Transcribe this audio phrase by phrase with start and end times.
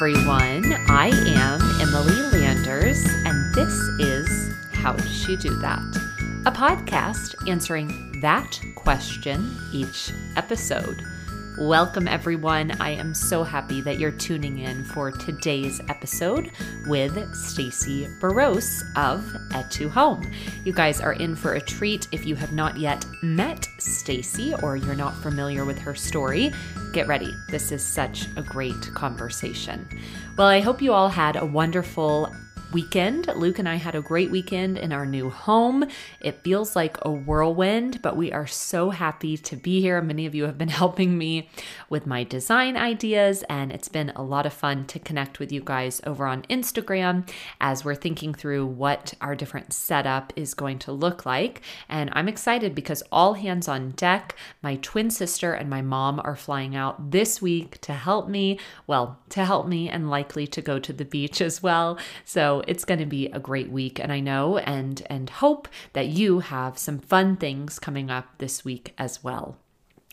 [0.00, 0.74] everyone.
[0.88, 5.82] I am Emily Landers, and this is How Did She Do That?
[6.46, 11.04] A podcast answering that question each episode.
[11.58, 12.70] Welcome, everyone.
[12.80, 16.52] I am so happy that you're tuning in for today's episode
[16.86, 20.30] with Stacy Barros of Et Home.
[20.64, 24.76] You guys are in for a treat if you have not yet met Stacy or
[24.76, 26.52] you're not familiar with her story.
[26.92, 27.34] Get ready.
[27.50, 29.88] This is such a great conversation.
[30.36, 32.32] Well, I hope you all had a wonderful
[32.72, 33.28] weekend.
[33.36, 35.86] Luke and I had a great weekend in our new home.
[36.20, 40.00] It feels like a whirlwind, but we are so happy to be here.
[40.02, 41.48] Many of you have been helping me
[41.88, 45.62] with my design ideas, and it's been a lot of fun to connect with you
[45.64, 47.28] guys over on Instagram
[47.60, 51.62] as we're thinking through what our different setup is going to look like.
[51.88, 56.36] And I'm excited because all hands on deck, my twin sister and my mom are
[56.36, 58.58] flying out this week to help me.
[58.86, 61.98] Well, to help me and likely to go to the beach as well.
[62.24, 66.08] So it's going to be a great week and I know and and hope that
[66.08, 69.56] you have some fun things coming up this week as well.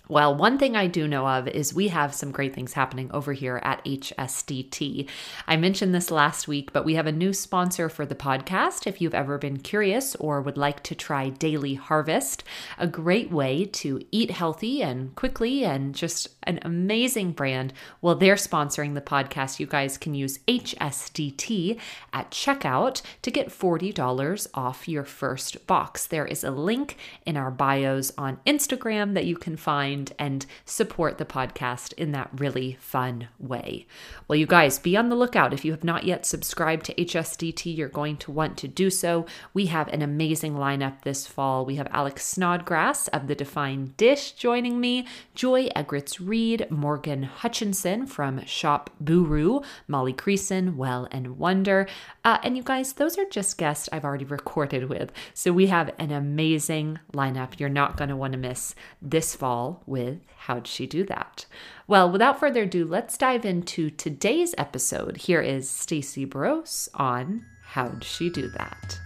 [0.08, 3.34] Well, one thing I do know of is we have some great things happening over
[3.34, 5.10] here at HSDT.
[5.48, 8.86] I mentioned this last week, but we have a new sponsor for the podcast.
[8.86, 12.44] If you've ever been curious or would like to try Daily Harvest,
[12.78, 17.74] a great way to eat healthy and quickly and just an amazing brand.
[18.00, 19.60] Well, they're sponsoring the podcast.
[19.60, 21.80] You guys can use HSDT
[22.14, 26.06] at checkout to get $40 off your first box.
[26.06, 31.18] There is a link in our bios on Instagram that you can find and support
[31.18, 33.88] the podcast in that really fun way.
[34.28, 35.54] Well, you guys, be on the lookout.
[35.54, 39.26] If you have not yet subscribed to HSDT, you're going to want to do so.
[39.54, 41.66] We have an amazing lineup this fall.
[41.66, 48.06] We have Alex Snodgrass of The Defined Dish joining me, Joy Eggerichs Reed, Morgan Hutchinson
[48.06, 51.88] from Shop Buru, Molly Creason, Well and Wonder.
[52.24, 55.12] Uh, and you guys, those are just guests I've already recorded with.
[55.34, 59.84] So we have an amazing lineup you're not going to want to miss this fall
[59.86, 61.46] with How'd She Do That?
[61.88, 65.18] Well, without further ado, let's dive into today's episode.
[65.18, 69.00] Here is Stacy Barros on How'd She Do That?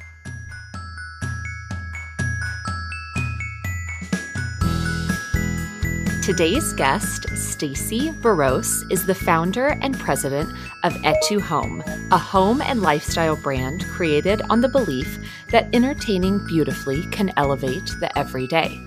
[6.30, 10.48] Today's guest, Stacy Barros, is the founder and president
[10.84, 11.82] of Etu Home,
[12.12, 15.18] a home and lifestyle brand created on the belief
[15.50, 18.80] that entertaining beautifully can elevate the everyday.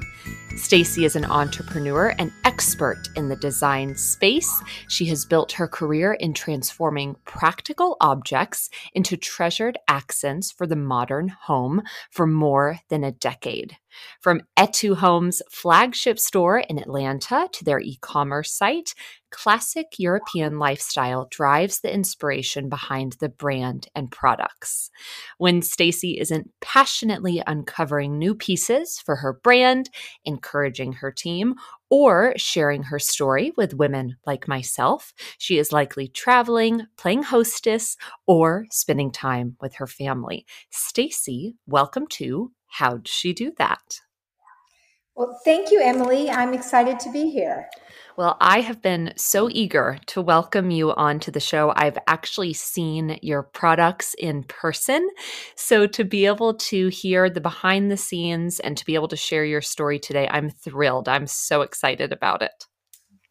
[0.56, 4.62] Stacy is an entrepreneur and expert in the design space.
[4.88, 11.28] She has built her career in transforming practical objects into treasured accents for the modern
[11.28, 13.76] home for more than a decade.
[14.20, 18.94] From Etu Home's flagship store in Atlanta to their e commerce site,
[19.32, 24.91] classic European lifestyle drives the inspiration behind the brand and products.
[25.38, 29.91] When Stacy isn't passionately uncovering new pieces for her brand,
[30.25, 31.56] encouraging her team,
[31.91, 38.66] or sharing her story with women like myself, she is likely traveling, playing hostess, or
[38.70, 40.47] spending time with her family.
[40.70, 44.00] Stacy, welcome to How'd she do that?
[45.14, 46.31] Well, thank you, Emily.
[46.31, 47.69] I'm excited to be here.
[48.16, 51.72] Well, I have been so eager to welcome you onto the show.
[51.74, 55.08] I've actually seen your products in person.
[55.56, 59.16] So, to be able to hear the behind the scenes and to be able to
[59.16, 61.08] share your story today, I'm thrilled.
[61.08, 62.66] I'm so excited about it.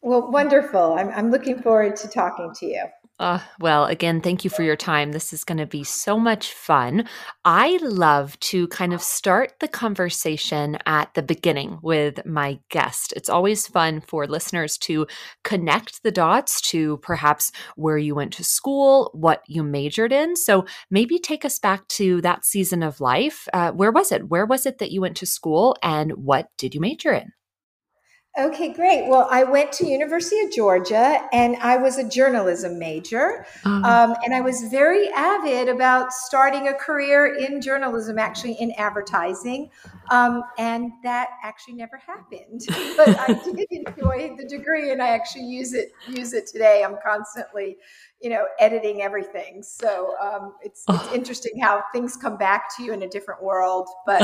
[0.00, 0.94] Well, wonderful.
[0.94, 2.84] I'm, I'm looking forward to talking to you.
[3.22, 5.12] Uh, well, again, thank you for your time.
[5.12, 7.08] This is going to be so much fun.
[7.44, 13.12] I love to kind of start the conversation at the beginning with my guest.
[13.14, 15.06] It's always fun for listeners to
[15.44, 20.34] connect the dots to perhaps where you went to school, what you majored in.
[20.34, 23.46] So maybe take us back to that season of life.
[23.52, 24.30] Uh, where was it?
[24.30, 27.30] Where was it that you went to school and what did you major in?
[28.38, 29.08] Okay, great.
[29.08, 34.16] Well, I went to University of Georgia, and I was a journalism major, um, um,
[34.24, 39.68] and I was very avid about starting a career in journalism, actually in advertising,
[40.10, 42.62] um, and that actually never happened.
[42.96, 46.82] but I did enjoy the degree, and I actually use it use it today.
[46.82, 47.76] I'm constantly,
[48.22, 49.62] you know, editing everything.
[49.62, 51.14] So um, it's, it's oh.
[51.14, 54.22] interesting how things come back to you in a different world, but.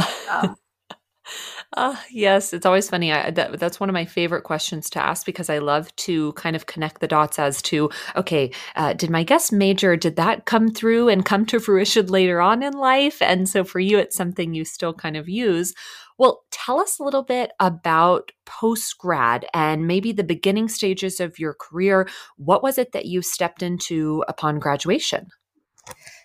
[1.77, 3.13] Uh, yes, it's always funny.
[3.13, 6.57] I, that, that's one of my favorite questions to ask because I love to kind
[6.57, 10.69] of connect the dots as to, okay, uh, did my guest major, did that come
[10.69, 13.21] through and come to fruition later on in life?
[13.21, 15.75] And so for you, it's something you still kind of use.
[16.19, 21.39] Well, tell us a little bit about post grad and maybe the beginning stages of
[21.39, 22.09] your career.
[22.37, 25.29] What was it that you stepped into upon graduation?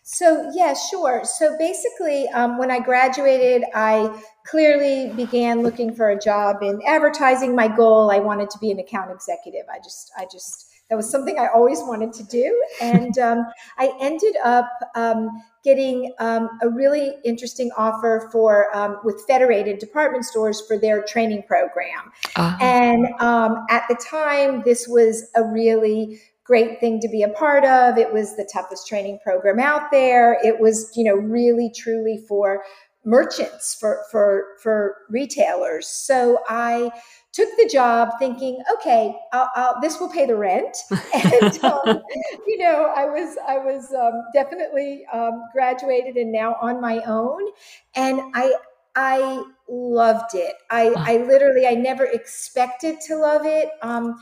[0.04, 1.22] So, yeah, sure.
[1.24, 7.56] So basically, um, when I graduated, I clearly began looking for a job in advertising.
[7.56, 9.66] My goal, I wanted to be an account executive.
[9.72, 12.64] I just, I just, that was something I always wanted to do.
[12.82, 13.46] And um,
[13.78, 15.30] I ended up um,
[15.64, 21.44] getting um, a really interesting offer for um, with Federated Department Stores for their training
[21.44, 22.12] program.
[22.36, 22.58] Uh-huh.
[22.62, 27.64] And um, at the time, this was a really great thing to be a part
[27.64, 27.98] of.
[27.98, 30.38] It was the toughest training program out there.
[30.44, 32.64] It was, you know, really truly for
[33.06, 35.88] merchants, for for for retailers.
[35.88, 36.92] So I
[37.32, 40.78] took the job thinking, okay, I'll, I'll, this will pay the rent.
[41.14, 42.02] And um,
[42.48, 47.42] you know, I was I was um, definitely um, graduated and now on my own,
[47.96, 48.54] and I
[48.96, 50.56] I loved it.
[50.70, 53.70] I I literally I never expected to love it.
[53.82, 54.20] Um,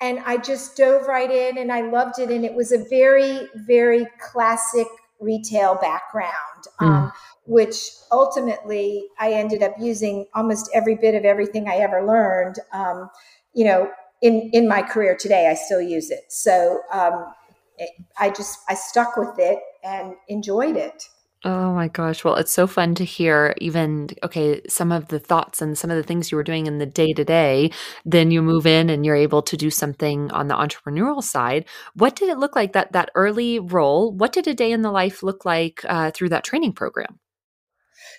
[0.00, 2.30] and I just dove right in and I loved it.
[2.30, 4.86] And it was a very, very classic
[5.20, 6.32] retail background,
[6.80, 6.86] mm.
[6.86, 7.12] um,
[7.46, 12.56] which ultimately I ended up using almost every bit of everything I ever learned.
[12.72, 13.10] Um,
[13.54, 13.90] you know,
[14.22, 16.24] in in my career today, I still use it.
[16.28, 17.32] So um,
[17.78, 21.08] it, I just I stuck with it and enjoyed it.
[21.42, 22.22] Oh my gosh.
[22.22, 25.96] Well, it's so fun to hear even, okay, some of the thoughts and some of
[25.96, 27.70] the things you were doing in the day to day.
[28.04, 31.64] Then you move in and you're able to do something on the entrepreneurial side.
[31.94, 34.12] What did it look like that, that early role?
[34.12, 37.18] What did a day in the life look like uh, through that training program?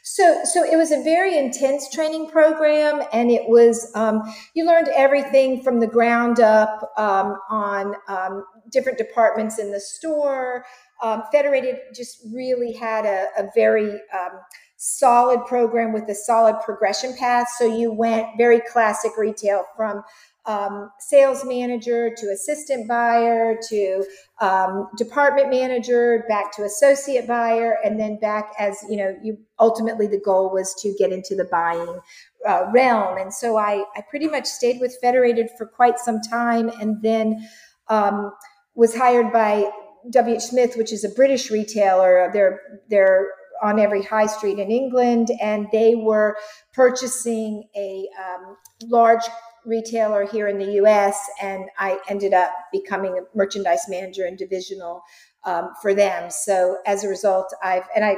[0.03, 4.21] So, so it was a very intense training program, and it was um,
[4.55, 10.65] you learned everything from the ground up um, on um, different departments in the store,
[11.01, 14.39] um, Federated just really had a, a very um,
[14.77, 17.47] solid program with a solid progression path.
[17.57, 20.03] So you went very classic retail from
[20.45, 24.03] um, sales manager to assistant buyer to
[24.39, 30.07] um, department manager back to associate buyer and then back as you know you ultimately
[30.07, 31.99] the goal was to get into the buying
[32.47, 36.69] uh, realm and so I, I pretty much stayed with federated for quite some time
[36.81, 37.47] and then
[37.89, 38.33] um,
[38.73, 39.69] was hired by
[40.09, 42.29] WH Smith, which is a British retailer.
[42.33, 43.29] They're they're
[43.61, 46.35] on every high street in England, and they were
[46.73, 48.57] purchasing a um,
[48.89, 49.23] large
[49.65, 51.29] retailer here in the U.S.
[51.41, 55.03] And I ended up becoming a merchandise manager and divisional
[55.43, 56.31] um, for them.
[56.31, 58.17] So as a result, I've and I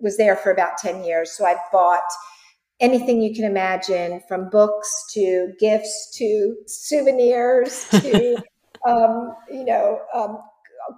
[0.00, 1.32] was there for about ten years.
[1.32, 2.00] So I bought
[2.80, 8.36] anything you can imagine, from books to gifts to souvenirs to
[8.86, 10.38] um, you know um,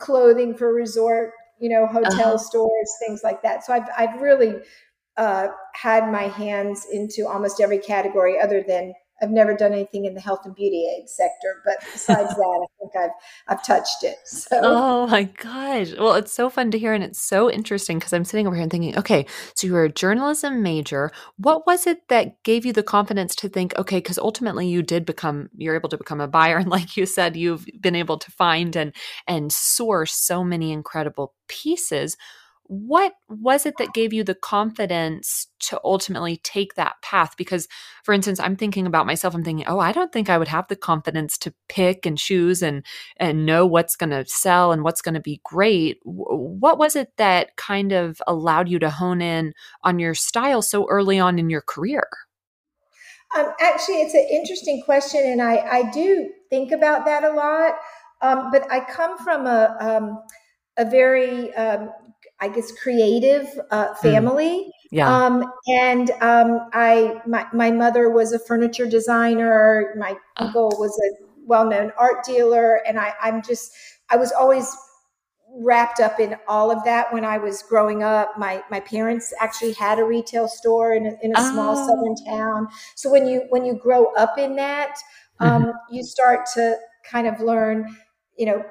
[0.00, 2.38] clothing for resort, you know, hotel uh-huh.
[2.38, 3.64] stores, things like that.
[3.64, 4.56] So I've I've really
[5.16, 10.14] uh, had my hands into almost every category other than I've never done anything in
[10.14, 13.10] the health and beauty aid sector, but besides that, I think I've
[13.48, 14.16] I've touched it.
[14.24, 14.60] So.
[14.62, 15.92] Oh my gosh!
[15.96, 18.62] Well, it's so fun to hear, and it's so interesting because I'm sitting over here
[18.62, 21.10] and thinking, okay, so you were a journalism major.
[21.36, 25.06] What was it that gave you the confidence to think, okay, because ultimately you did
[25.06, 28.30] become, you're able to become a buyer, and like you said, you've been able to
[28.32, 28.94] find and
[29.28, 32.16] and source so many incredible pieces
[32.64, 37.36] what was it that gave you the confidence to ultimately take that path?
[37.36, 37.68] Because
[38.02, 40.66] for instance i'm thinking about myself i'm thinking oh i don't think i would have
[40.68, 42.84] the confidence to pick and choose and
[43.16, 45.98] and know what's going to sell and what's going to be great.
[46.04, 50.86] What was it that kind of allowed you to hone in on your style so
[50.88, 52.08] early on in your career?
[53.36, 57.74] Um, actually it's an interesting question and i i do think about that a lot.
[58.20, 60.22] Um, but i come from a um,
[60.76, 61.90] a very um,
[62.42, 64.02] I guess creative uh, hmm.
[64.02, 64.66] family.
[64.66, 64.70] Mm.
[64.90, 65.08] Yeah.
[65.08, 69.94] Um, and um, I my my mother was a furniture designer.
[69.96, 70.44] My uh.
[70.44, 73.72] uncle was a well-known art dealer, and I I'm just
[74.10, 74.76] I was always
[75.54, 78.38] wrapped up in all of that when I was growing up.
[78.38, 81.52] My my parents actually had a retail store in a, in a oh.
[81.52, 82.68] small southern town.
[82.96, 84.96] So when you when you grow up in that,
[85.40, 85.94] um, mm-hmm.
[85.94, 86.76] you start to
[87.08, 87.96] kind of learn,
[88.36, 88.64] you know,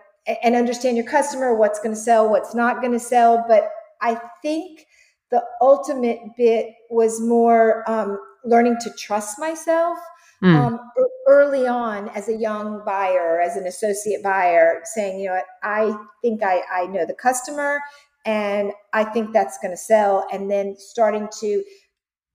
[0.43, 3.43] and understand your customer, what's going to sell, what's not going to sell.
[3.47, 3.69] But
[4.01, 4.85] I think
[5.31, 9.97] the ultimate bit was more um, learning to trust myself.
[10.43, 10.55] Mm.
[10.55, 10.79] Um,
[11.27, 15.95] early on, as a young buyer, as an associate buyer, saying, you know what, I
[16.21, 17.79] think I, I know the customer
[18.25, 20.27] and I think that's going to sell.
[20.31, 21.63] And then starting to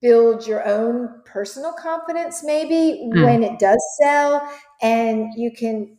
[0.01, 3.25] build your own personal confidence, maybe mm.
[3.25, 4.49] when it does sell,
[4.81, 5.99] and you can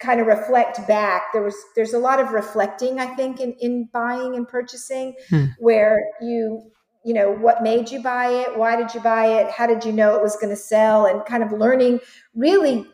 [0.00, 3.88] kind of reflect back there was there's a lot of reflecting i think in in
[3.92, 5.46] buying and purchasing hmm.
[5.58, 6.70] where you
[7.04, 9.92] you know what made you buy it why did you buy it how did you
[9.92, 12.00] know it was going to sell and kind of learning
[12.34, 12.86] really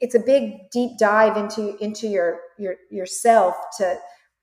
[0.00, 3.96] it's a big deep dive into into your your yourself to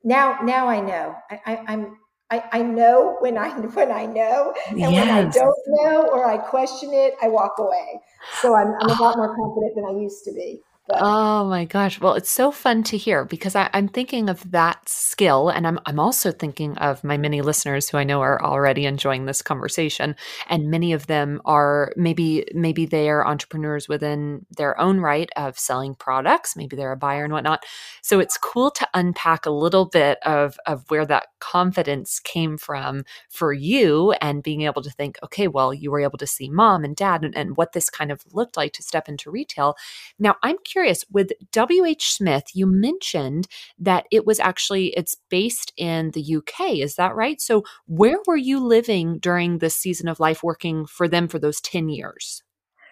[0.03, 1.97] now now i know I, I, i'm
[2.31, 4.91] I, I know when I when I know, and yes.
[4.91, 7.99] when I don't know or I question it, I walk away.
[8.41, 10.61] So I'm, I'm a lot more confident than I used to be.
[10.89, 11.03] But.
[11.03, 12.01] Oh my gosh.
[12.01, 15.49] Well, it's so fun to hear because I, am thinking of that skill.
[15.49, 19.25] And I'm, I'm also thinking of my many listeners who I know are already enjoying
[19.25, 20.15] this conversation.
[20.49, 25.59] And many of them are maybe, maybe they are entrepreneurs within their own right of
[25.59, 26.55] selling products.
[26.55, 27.63] Maybe they're a buyer and whatnot.
[28.01, 33.03] So it's cool to unpack a little bit of, of where that confidence came from
[33.29, 36.83] for you and being able to think, okay, well, you were able to see mom
[36.83, 39.75] and dad and, and what this kind of looked like to step into retail.
[40.17, 45.73] Now, I'm curious curious with WH Smith, you mentioned that it was actually it's based
[45.75, 47.41] in the UK, is that right?
[47.41, 51.59] So where were you living during this season of life working for them for those
[51.59, 52.43] 10 years?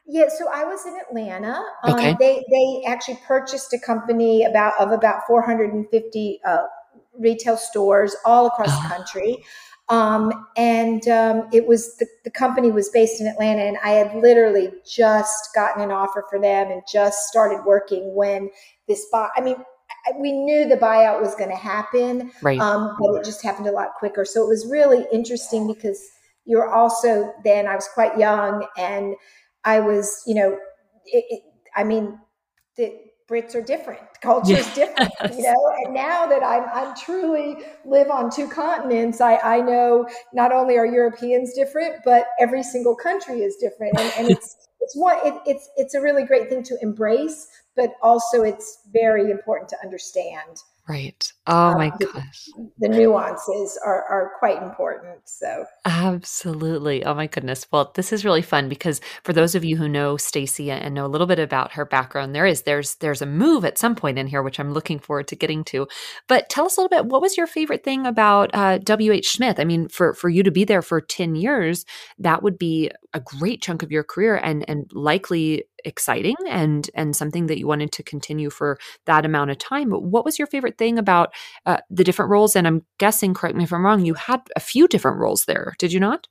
[0.06, 1.64] Yeah, so I was in Atlanta.
[1.84, 2.16] Um, okay.
[2.20, 6.58] They they actually purchased a company about of about 450 uh,
[7.18, 8.98] retail stores all across the uh-huh.
[8.98, 9.44] country.
[9.90, 14.14] Um, and um, it was the, the, company was based in Atlanta, and I had
[14.16, 18.50] literally just gotten an offer for them and just started working when
[18.90, 19.30] this buy.
[19.38, 19.56] I mean,
[20.20, 22.60] we knew the buyout was going to happen, right?
[22.60, 24.26] Um, but it just happened a lot quicker.
[24.26, 26.06] So it was really interesting because
[26.44, 29.16] you're also then I was quite young, and
[29.64, 30.58] I was, you know,
[31.06, 31.44] it, it,
[31.78, 32.20] I mean,
[32.76, 34.02] the Brits are different.
[34.22, 35.74] Culture is different, you know.
[35.84, 40.78] And now that I'm I'm truly live on two continents, I I know not only
[40.78, 45.36] are Europeans different, but every single country is different, and, and it's it's one it,
[45.46, 50.58] it's it's a really great thing to embrace, but also it's very important to understand.
[50.88, 51.34] Right.
[51.48, 52.48] Oh my um, gosh.
[52.80, 55.20] The, nuances are, are quite important.
[55.26, 57.04] So absolutely.
[57.04, 57.68] Oh my goodness.
[57.70, 61.06] Well, this is really fun because for those of you who know Stacy and know
[61.06, 64.18] a little bit about her background, there is there's there's a move at some point
[64.18, 65.88] in here which I'm looking forward to getting to.
[66.28, 67.12] But tell us a little bit.
[67.12, 69.12] What was your favorite thing about uh, W.
[69.12, 69.32] H.
[69.32, 69.60] Smith?
[69.60, 71.86] I mean, for for you to be there for ten years,
[72.20, 77.16] that would be a great chunk of your career and and likely exciting and and
[77.16, 79.90] something that you wanted to continue for that amount of time.
[79.90, 81.34] But what was your favorite thing about
[81.66, 82.56] uh, the different roles?
[82.56, 85.76] And I'm guessing, correct me if I'm wrong, you had a few different roles there,
[85.80, 86.28] did you not?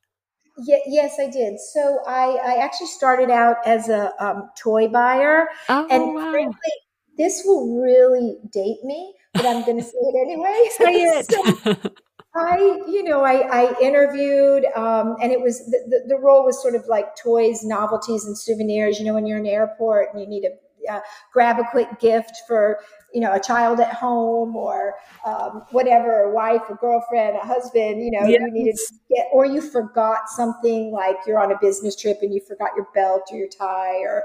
[0.58, 1.58] Yeah, yes, I did.
[1.60, 6.30] So I, I actually started out as a um, toy buyer, oh, and wow.
[6.30, 6.72] frankly,
[7.18, 10.68] this will really date me, but I'm going to say it anyway.
[10.76, 11.72] Say it.
[11.74, 11.90] so,
[12.36, 16.60] I, you know, I, I interviewed, um, and it was the, the, the, role was
[16.60, 18.98] sort of like toys, novelties, and souvenirs.
[18.98, 20.50] You know, when you're in an airport and you need to
[20.92, 21.00] uh,
[21.32, 22.78] grab a quick gift for
[23.16, 24.92] you know a child at home or
[25.24, 28.42] um, whatever a wife a girlfriend a husband you know yes.
[28.42, 32.34] you needed to get or you forgot something like you're on a business trip and
[32.34, 34.22] you forgot your belt or your tie or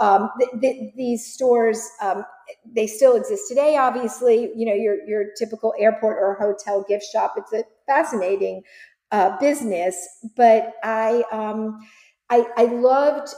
[0.00, 2.24] um, th- th- these stores um,
[2.74, 7.34] they still exist today obviously you know your your typical airport or hotel gift shop
[7.36, 8.60] it's a fascinating
[9.12, 9.94] uh, business
[10.36, 11.78] but i um,
[12.32, 13.28] I, I loved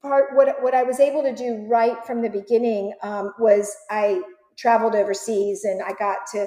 [0.00, 4.22] part what what I was able to do right from the beginning um, was I
[4.58, 6.46] traveled overseas and I got to,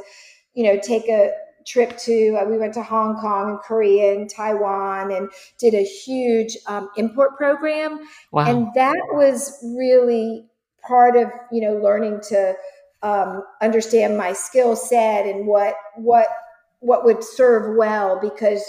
[0.54, 1.32] you know, take a
[1.66, 5.84] trip to uh, we went to Hong Kong and Korea and Taiwan and did a
[5.84, 8.00] huge um, import program,
[8.32, 8.46] wow.
[8.46, 10.46] and that was really
[10.82, 12.56] part of you know learning to
[13.04, 16.28] um, understand my skill set and what what
[16.80, 18.64] what would serve well because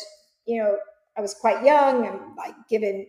[0.44, 0.76] you know
[1.16, 3.06] I was quite young and like given,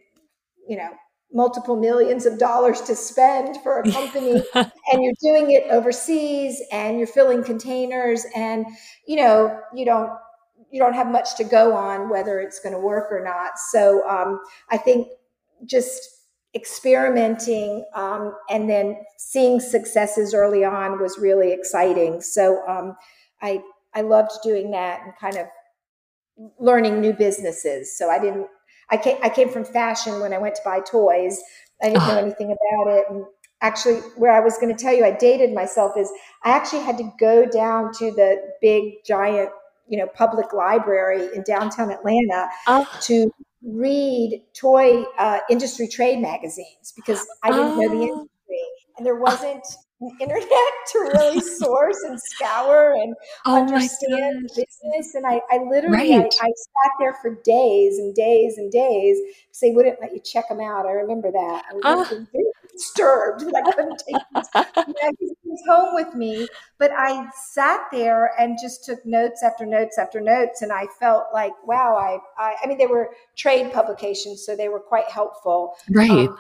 [0.67, 0.89] you know,
[1.33, 6.97] multiple millions of dollars to spend for a company and you're doing it overseas and
[6.97, 8.65] you're filling containers and
[9.07, 10.11] you know you don't
[10.71, 14.07] you don't have much to go on whether it's going to work or not so
[14.07, 15.07] um, i think
[15.65, 16.01] just
[16.55, 22.95] experimenting um, and then seeing successes early on was really exciting so um,
[23.41, 23.59] i
[23.95, 25.47] i loved doing that and kind of
[26.59, 27.97] learning new businesses.
[27.97, 28.47] So I didn't.
[28.89, 29.17] I came.
[29.23, 31.41] I came from fashion when I went to buy toys.
[31.81, 33.05] I didn't know anything about it.
[33.09, 33.25] And
[33.61, 36.11] actually, where I was going to tell you, I dated myself is
[36.43, 39.49] I actually had to go down to the big giant,
[39.87, 42.87] you know, public library in downtown Atlanta oh.
[43.01, 43.31] to
[43.63, 47.79] read toy uh, industry trade magazines because I didn't oh.
[47.79, 48.01] know the oh.
[48.01, 48.29] industry
[48.97, 49.65] and there wasn't
[50.19, 55.15] internet to really source and scour and oh understand business.
[55.15, 56.33] And I, I literally, right.
[56.41, 60.19] I, I, sat there for days and days and days because they wouldn't let you
[60.19, 60.85] check them out.
[60.85, 61.63] I remember that.
[61.71, 62.25] I was uh,
[62.71, 66.47] disturbed and I couldn't take these magazines home with me.
[66.79, 70.61] But I sat there and just took notes after notes after notes.
[70.61, 74.69] And I felt like, wow, I, I, I mean, they were trade publications, so they
[74.69, 75.75] were quite helpful.
[75.89, 76.09] Right.
[76.09, 76.37] Um,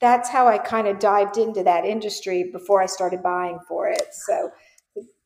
[0.00, 4.02] that's how I kind of dived into that industry before I started buying for it.
[4.12, 4.50] So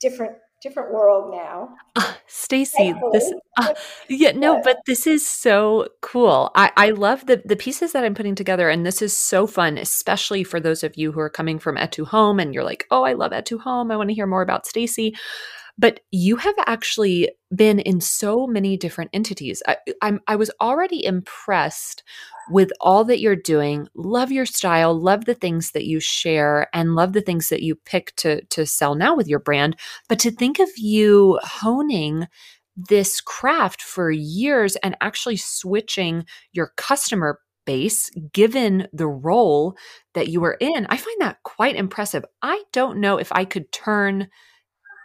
[0.00, 1.74] different different world now.
[1.94, 3.74] Uh, Stacy, this uh,
[4.08, 6.50] yeah, no, but this is so cool.
[6.54, 9.78] I, I love the the pieces that I'm putting together, and this is so fun,
[9.78, 13.04] especially for those of you who are coming from Etu Home and you're like, oh,
[13.04, 13.90] I love Etu Home.
[13.90, 15.14] I want to hear more about Stacy.
[15.76, 19.62] But you have actually been in so many different entities.
[19.66, 22.04] I, I'm I was already impressed
[22.50, 23.88] with all that you're doing.
[23.94, 27.74] Love your style, love the things that you share, and love the things that you
[27.74, 29.76] pick to to sell now with your brand.
[30.08, 32.28] But to think of you honing
[32.76, 39.76] this craft for years and actually switching your customer base given the role
[40.14, 42.24] that you were in, I find that quite impressive.
[42.42, 44.28] I don't know if I could turn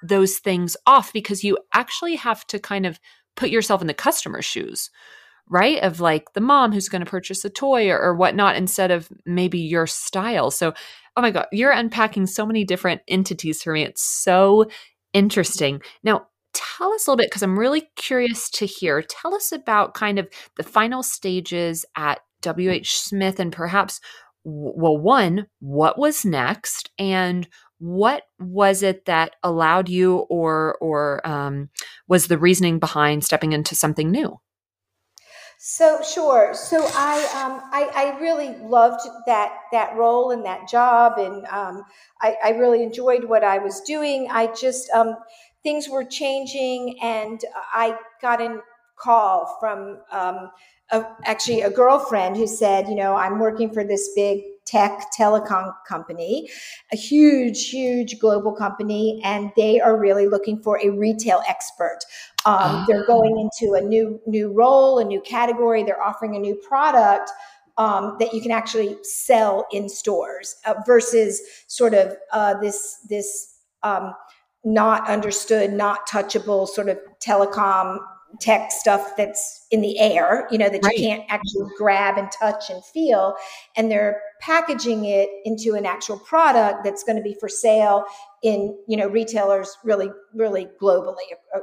[0.03, 2.99] those things off because you actually have to kind of
[3.35, 4.89] put yourself in the customer's shoes
[5.49, 5.79] right?
[5.81, 9.09] Of like the mom who's going to purchase a toy or, or, whatnot instead of
[9.25, 10.51] maybe your style.
[10.51, 10.73] So
[11.17, 13.83] oh my god you're unpacking so many different entities for me.
[13.83, 14.67] It's so
[15.13, 15.81] interesting.
[16.03, 19.01] Now tell us a little bit because i'm really curious to hear.
[19.01, 23.99] Tell us about kind of the final stages at wh smith and perhaps
[24.45, 27.49] well one what was next and
[27.79, 31.69] what was it that allowed you or or um,
[32.07, 34.39] was the reasoning behind stepping into something new?
[35.61, 36.53] So sure.
[36.53, 41.83] So i um, I, I, really loved that that role and that job and um,
[42.21, 44.29] I, I, really enjoyed what i was doing.
[44.31, 45.17] I just um,
[45.63, 47.41] things were changing and
[47.73, 48.59] i got a
[48.97, 50.51] call from um,
[50.91, 55.73] a, actually a girlfriend who said you know i'm working for this big tech telecom
[55.87, 56.49] company,
[56.91, 61.99] a huge, huge global company, and they are really looking for a retail expert.
[62.45, 62.85] Um, oh.
[62.87, 65.83] They're going into a new new role, a new category.
[65.83, 67.31] They're offering a new product.
[67.77, 73.59] Um, that you can actually sell in stores uh, versus sort of uh, this this
[73.83, 74.13] um,
[74.65, 77.99] not understood, not touchable sort of telecom
[78.39, 80.97] tech stuff that's in the air, you know, that right.
[80.97, 83.35] you can't actually grab and touch and feel.
[83.75, 88.05] And they're packaging it into an actual product that's going to be for sale
[88.43, 91.15] in, you know, retailers really, really globally,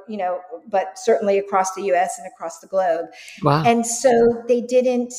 [0.08, 3.06] you know, but certainly across the US and across the globe.
[3.42, 3.62] Wow.
[3.64, 5.14] And so they didn't,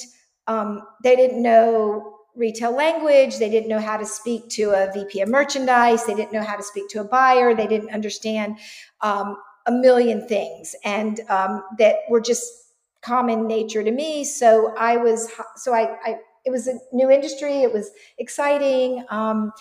[0.48, 3.40] um, they didn't know retail language.
[3.40, 6.06] They didn't know how to speak to a VP of merchandise.
[6.06, 7.56] They didn't know how to speak to a buyer.
[7.56, 8.60] They didn't understand
[9.02, 12.46] um, a million things and um, that were just
[13.02, 14.24] common nature to me.
[14.24, 17.62] So I was, so I, I it was a new industry.
[17.62, 19.06] It was exciting.
[19.10, 19.52] Um,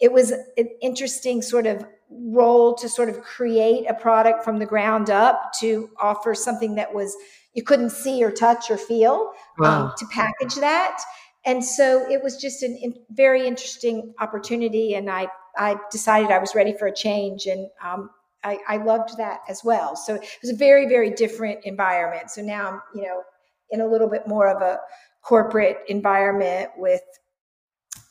[0.00, 4.66] it was an interesting sort of role to sort of create a product from the
[4.66, 7.16] ground up to offer something that was
[7.54, 9.84] you couldn't see or touch or feel um, wow.
[9.86, 11.00] um, to package that
[11.44, 15.26] and so it was just a in, very interesting opportunity and i
[15.58, 18.08] i decided i was ready for a change and um,
[18.46, 19.96] I, I loved that as well.
[19.96, 22.30] So it was a very, very different environment.
[22.30, 23.22] So now I'm, you know,
[23.70, 24.78] in a little bit more of a
[25.22, 27.02] corporate environment with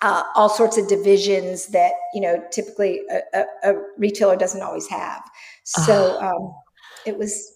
[0.02, 4.88] uh, all sorts of divisions that you know typically a, a, a retailer doesn't always
[4.88, 5.24] have.
[5.64, 6.54] So uh, um,
[7.06, 7.54] it was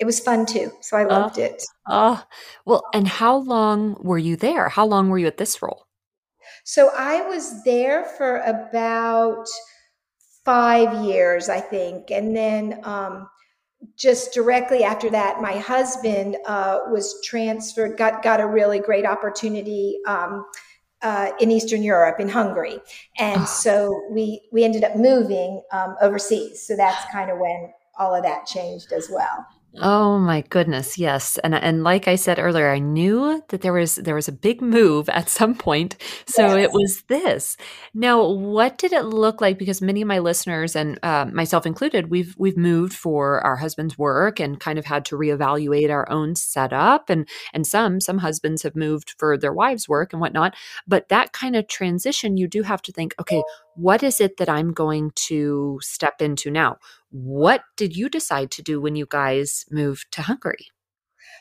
[0.00, 0.72] it was fun too.
[0.80, 1.62] So I loved uh, it.
[1.88, 2.24] Oh,
[2.64, 4.70] well, and how long were you there?
[4.70, 5.86] How long were you at this role?
[6.64, 9.46] So I was there for about
[10.44, 12.10] five years, I think.
[12.10, 13.28] And then um,
[13.96, 19.98] just directly after that, my husband uh, was transferred, got, got a really great opportunity.
[20.06, 20.46] Um,
[21.02, 22.78] uh, in Eastern Europe, in Hungary,
[23.18, 23.44] and oh.
[23.44, 26.64] so we we ended up moving um, overseas.
[26.64, 29.44] So that's kind of when all of that changed as well.
[29.80, 31.38] Oh my goodness, yes.
[31.38, 34.60] And and like I said earlier, I knew that there was there was a big
[34.60, 35.96] move at some point.
[36.26, 36.64] So yes.
[36.64, 37.56] it was this.
[37.94, 42.10] Now, what did it look like because many of my listeners and uh, myself included,
[42.10, 46.34] we've we've moved for our husband's work and kind of had to reevaluate our own
[46.34, 50.54] setup and and some some husbands have moved for their wives' work and whatnot,
[50.86, 53.42] but that kind of transition you do have to think, okay,
[53.76, 56.78] what is it that I'm going to step into now?
[57.10, 60.68] What did you decide to do when you guys moved to Hungary?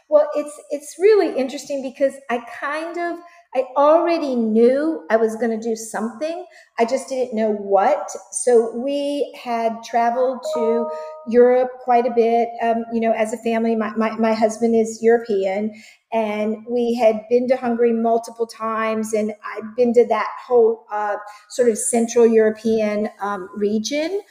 [0.10, 3.20] Well, it's it's really interesting because I kind of
[3.54, 6.46] I already knew I was going to do something.
[6.80, 8.10] I just didn't know what.
[8.32, 10.90] So we had traveled to
[11.28, 13.76] Europe quite a bit, um, you know, as a family.
[13.76, 15.74] My, my, my husband is European,
[16.14, 21.16] and we had been to Hungary multiple times, and I'd been to that whole uh,
[21.50, 24.22] sort of Central European um, region.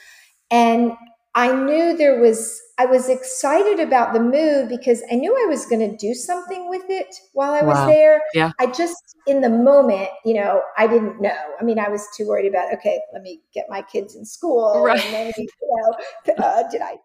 [0.51, 0.93] And
[1.33, 5.65] I knew there was, I was excited about the move because I knew I was
[5.65, 7.87] going to do something with it while I was wow.
[7.87, 8.21] there.
[8.33, 8.51] Yeah.
[8.59, 11.37] I just, in the moment, you know, I didn't know.
[11.59, 14.83] I mean, I was too worried about, okay, let me get my kids in school.
[14.83, 15.03] Right.
[15.03, 15.47] And then, you
[16.27, 16.97] know, uh, did I,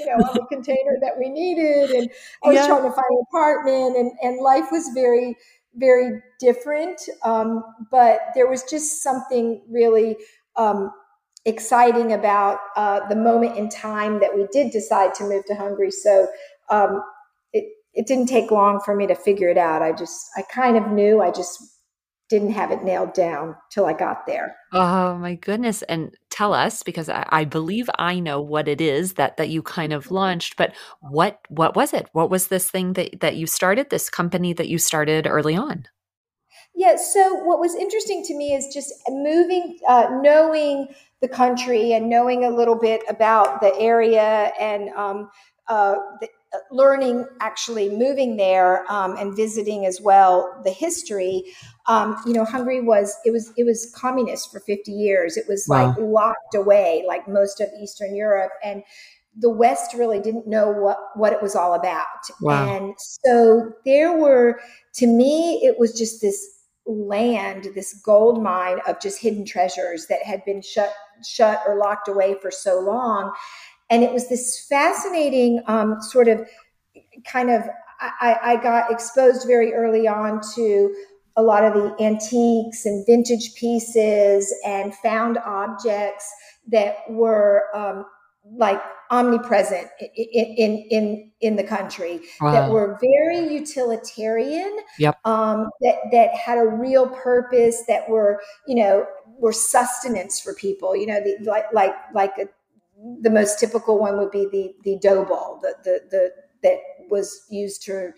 [0.00, 1.90] you know, on the container that we needed.
[1.90, 2.10] And
[2.44, 2.66] I was yeah.
[2.66, 5.36] trying to find an apartment and, and life was very,
[5.74, 7.00] very different.
[7.24, 10.16] Um, but there was just something really
[10.56, 10.92] um,
[11.44, 15.90] exciting about uh, the moment in time that we did decide to move to Hungary.
[15.90, 16.28] So
[16.70, 17.02] um,
[17.52, 19.82] it, it didn't take long for me to figure it out.
[19.82, 21.58] I just, I kind of knew, I just
[22.28, 24.54] didn't have it nailed down till I got there.
[24.72, 25.80] Oh my goodness.
[25.82, 29.60] And tell us, because I, I believe I know what it is that, that you
[29.60, 32.08] kind of launched, but what, what was it?
[32.12, 35.86] What was this thing that, that you started, this company that you started early on?
[36.76, 36.94] Yeah.
[36.96, 40.86] So what was interesting to me is just moving, uh, knowing
[41.20, 45.30] the country and knowing a little bit about the area and um,
[45.66, 46.28] uh, the,
[46.70, 51.44] learning actually moving there um, and visiting as well the history
[51.88, 55.66] um, you know hungary was it was it was communist for 50 years it was
[55.68, 55.88] wow.
[55.88, 58.82] like locked away like most of eastern europe and
[59.40, 62.06] the west really didn't know what what it was all about
[62.40, 62.66] wow.
[62.66, 64.58] and so there were
[64.94, 66.54] to me it was just this
[66.86, 72.08] land this gold mine of just hidden treasures that had been shut shut or locked
[72.08, 73.32] away for so long.
[73.90, 76.46] And it was this fascinating um, sort of
[77.26, 77.62] kind of,
[78.00, 80.94] I, I got exposed very early on to
[81.36, 86.32] a lot of the antiques and vintage pieces and found objects
[86.66, 88.04] that were um,
[88.56, 92.52] like omnipresent in in in, in the country wow.
[92.52, 95.18] that were very utilitarian yep.
[95.24, 99.06] um, that that had a real purpose that were you know
[99.38, 100.96] were sustenance for people.
[100.96, 102.48] You know, the, like like like a,
[103.20, 106.30] the most typical one would be the the dough ball, the the the
[106.62, 106.78] that
[107.10, 108.12] was used to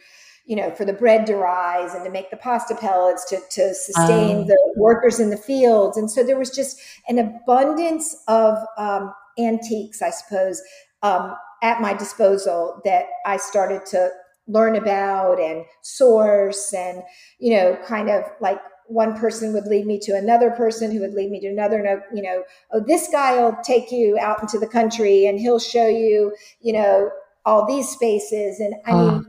[0.47, 3.73] you know, for the bread to rise and to make the pasta pellets to, to
[3.73, 4.47] sustain um.
[4.47, 5.97] the workers in the fields.
[5.97, 10.61] And so there was just an abundance of um, antiques, I suppose,
[11.03, 14.11] um, at my disposal that I started to
[14.49, 17.03] learn about and source and,
[17.38, 18.59] you know, kind of like
[18.90, 22.00] one person would lead me to another person who would lead me to another no
[22.12, 25.87] you know oh this guy will take you out into the country and he'll show
[25.87, 27.09] you you know
[27.44, 29.20] all these spaces and i uh.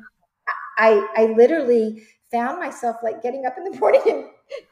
[0.78, 4.26] i i literally found myself like getting up in the morning and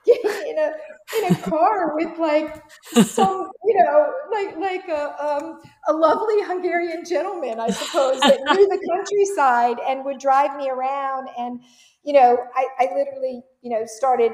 [0.05, 0.71] getting in a
[1.17, 2.63] in a car with like
[3.05, 8.67] some you know like like a um, a lovely Hungarian gentleman I suppose that knew
[8.67, 11.61] the countryside and would drive me around and
[12.03, 14.33] you know I, I literally you know started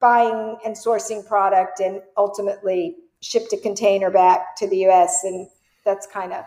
[0.00, 5.24] buying and sourcing product and ultimately shipped a container back to the US.
[5.24, 5.48] And
[5.84, 6.44] that's kind of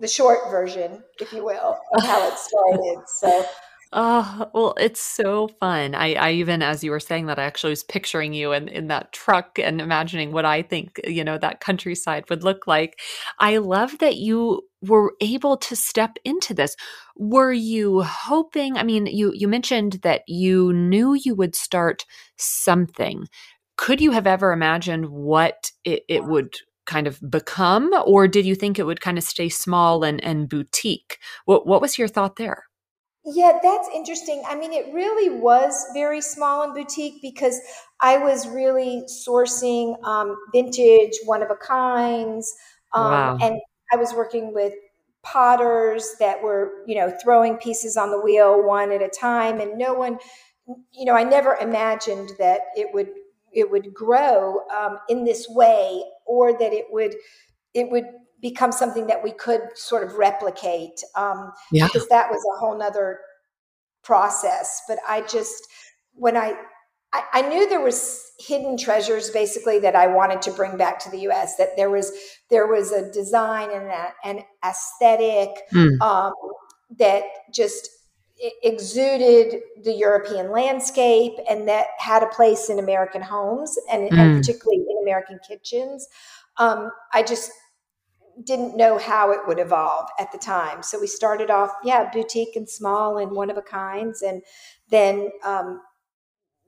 [0.00, 3.02] the short version, if you will, of how it started.
[3.06, 3.44] So
[3.94, 5.94] Oh, well, it's so fun.
[5.94, 8.86] I, I even, as you were saying that, I actually was picturing you in, in
[8.86, 12.98] that truck and imagining what I think, you know, that countryside would look like.
[13.38, 16.74] I love that you were able to step into this.
[17.16, 22.06] Were you hoping, I mean, you, you mentioned that you knew you would start
[22.38, 23.26] something.
[23.76, 26.54] Could you have ever imagined what it, it would
[26.86, 30.48] kind of become, or did you think it would kind of stay small and, and
[30.48, 31.18] boutique?
[31.44, 32.64] What, what was your thought there?
[33.24, 34.42] Yeah, that's interesting.
[34.48, 37.60] I mean, it really was very small and boutique because
[38.00, 42.52] I was really sourcing um, vintage, one of a kinds,
[42.94, 43.38] um, wow.
[43.40, 43.60] and
[43.92, 44.72] I was working with
[45.22, 49.78] potters that were, you know, throwing pieces on the wheel one at a time, and
[49.78, 50.18] no one,
[50.92, 53.10] you know, I never imagined that it would
[53.52, 57.14] it would grow um, in this way, or that it would
[57.74, 58.06] it would
[58.42, 61.86] become something that we could sort of replicate um, yeah.
[61.86, 63.20] because that was a whole nother
[64.02, 65.68] process but i just
[66.14, 66.54] when I,
[67.12, 71.10] I i knew there was hidden treasures basically that i wanted to bring back to
[71.10, 72.12] the us that there was
[72.50, 76.00] there was a design and a, an aesthetic mm.
[76.00, 76.32] um,
[76.98, 77.22] that
[77.54, 77.88] just
[78.62, 84.18] exuded the European landscape and that had a place in American homes and, mm.
[84.18, 86.08] and particularly in American kitchens.
[86.56, 87.52] Um, I just
[88.44, 90.82] didn't know how it would evolve at the time.
[90.82, 94.22] So we started off, yeah, boutique and small and one of a kinds.
[94.22, 94.42] And
[94.90, 95.80] then um,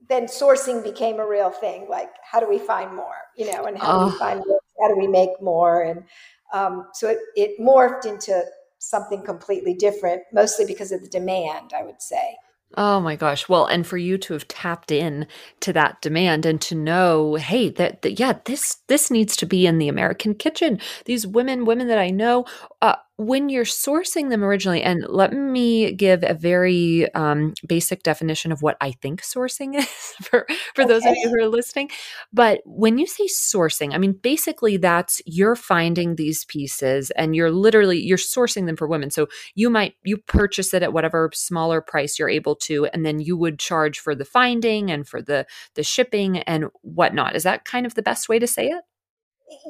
[0.09, 1.87] then sourcing became a real thing.
[1.89, 3.17] Like, how do we find more?
[3.37, 4.61] You know, and how do we find more?
[4.81, 5.83] How do we make more?
[5.83, 6.05] And
[6.53, 8.43] um, so it, it morphed into
[8.79, 12.37] something completely different, mostly because of the demand, I would say.
[12.77, 13.49] Oh my gosh.
[13.49, 15.27] Well, and for you to have tapped in
[15.61, 19.67] to that demand and to know, hey, that, that yeah, this this needs to be
[19.67, 20.81] in the American kitchen.
[21.05, 22.47] These women, women that I know,
[22.83, 28.51] uh, when you're sourcing them originally, and let me give a very um, basic definition
[28.51, 29.87] of what I think sourcing is
[30.23, 30.89] for, for okay.
[30.89, 31.91] those of you who are listening.
[32.33, 37.53] But when you say sourcing, I mean, basically that's you're finding these pieces and you're
[37.53, 39.11] literally, you're sourcing them for women.
[39.11, 43.21] So you might, you purchase it at whatever smaller price you're able to, and then
[43.21, 47.37] you would charge for the finding and for the, the shipping and whatnot.
[47.37, 48.83] Is that kind of the best way to say it?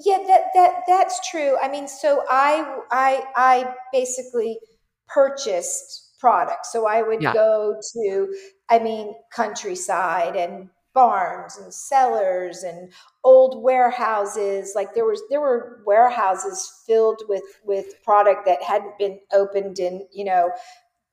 [0.05, 1.57] Yeah that that that's true.
[1.63, 4.59] I mean so i i i basically
[5.09, 6.73] purchased products.
[6.73, 7.33] So i would yeah.
[7.33, 8.35] go to
[8.71, 12.93] i mean countryside and barns and cellars and
[13.25, 14.73] old warehouses.
[14.75, 20.07] Like there was there were warehouses filled with with product that hadn't been opened in
[20.13, 20.51] you know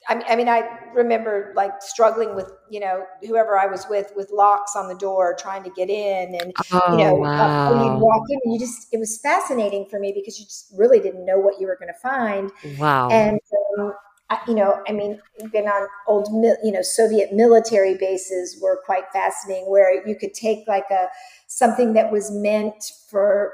[0.09, 4.11] I mean, I mean, I remember like struggling with, you know, whoever I was with,
[4.15, 7.71] with locks on the door, trying to get in, and oh, you know, wow.
[7.71, 10.99] when you walk in, you just it was fascinating for me because you just really
[10.99, 12.51] didn't know what you were going to find.
[12.79, 13.09] Wow.
[13.09, 13.39] And
[13.77, 13.93] um,
[14.31, 16.29] I, you know, I mean, been on old,
[16.63, 21.07] you know, Soviet military bases were quite fascinating, where you could take like a
[21.45, 23.53] something that was meant for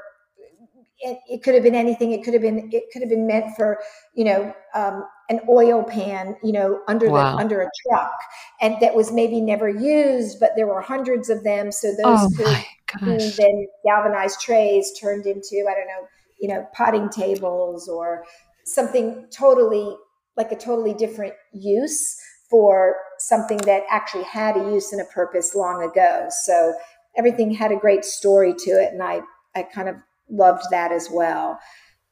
[1.00, 2.12] it, it, could have been anything.
[2.12, 3.78] It could have been it could have been meant for
[4.14, 7.32] you know um, an oil pan, you know, under wow.
[7.32, 8.12] the under a truck,
[8.60, 11.70] and that was maybe never used, but there were hundreds of them.
[11.70, 11.98] So those
[12.38, 16.06] oh could then galvanized trays turned into I don't know,
[16.40, 18.24] you know, potting tables or
[18.64, 19.96] something totally
[20.36, 22.16] like a totally different use
[22.48, 26.28] for something that actually had a use and a purpose long ago.
[26.44, 26.74] So
[27.16, 29.20] everything had a great story to it, and I
[29.54, 29.96] I kind of
[30.30, 31.58] loved that as well.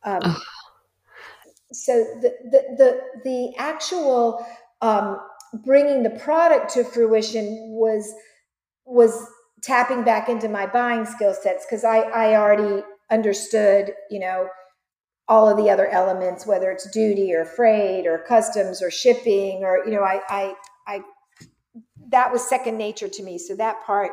[0.04, 0.42] Um, oh.
[1.84, 4.46] So the, the the the actual
[4.80, 5.18] um,
[5.64, 8.12] bringing the product to fruition was
[8.84, 9.26] was
[9.62, 14.48] tapping back into my buying skill sets because I I already understood you know
[15.28, 19.84] all of the other elements whether it's duty or freight or customs or shipping or
[19.84, 20.54] you know I I
[20.86, 21.00] I
[22.10, 23.38] that was second nature to me.
[23.38, 24.12] So that part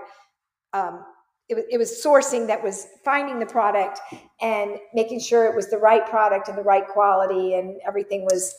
[0.74, 1.04] um,
[1.50, 4.00] it was, it was sourcing that was finding the product
[4.42, 8.56] and making sure it was the right product and the right quality and everything was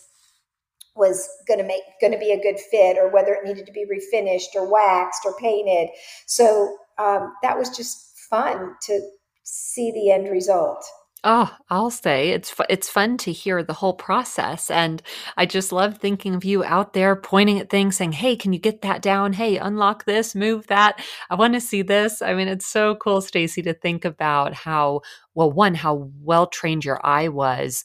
[0.96, 3.72] was going to make going to be a good fit or whether it needed to
[3.72, 5.88] be refinished or waxed or painted.
[6.26, 9.00] So um, that was just fun to
[9.42, 10.84] see the end result
[11.26, 15.02] Oh, I'll say it's it's fun to hear the whole process, and
[15.38, 18.58] I just love thinking of you out there pointing at things, saying, "Hey, can you
[18.58, 19.32] get that down?
[19.32, 21.00] Hey, unlock this, move that.
[21.30, 25.00] I want to see this." I mean, it's so cool, Stacy, to think about how
[25.34, 27.84] well, one, how well trained your eye was.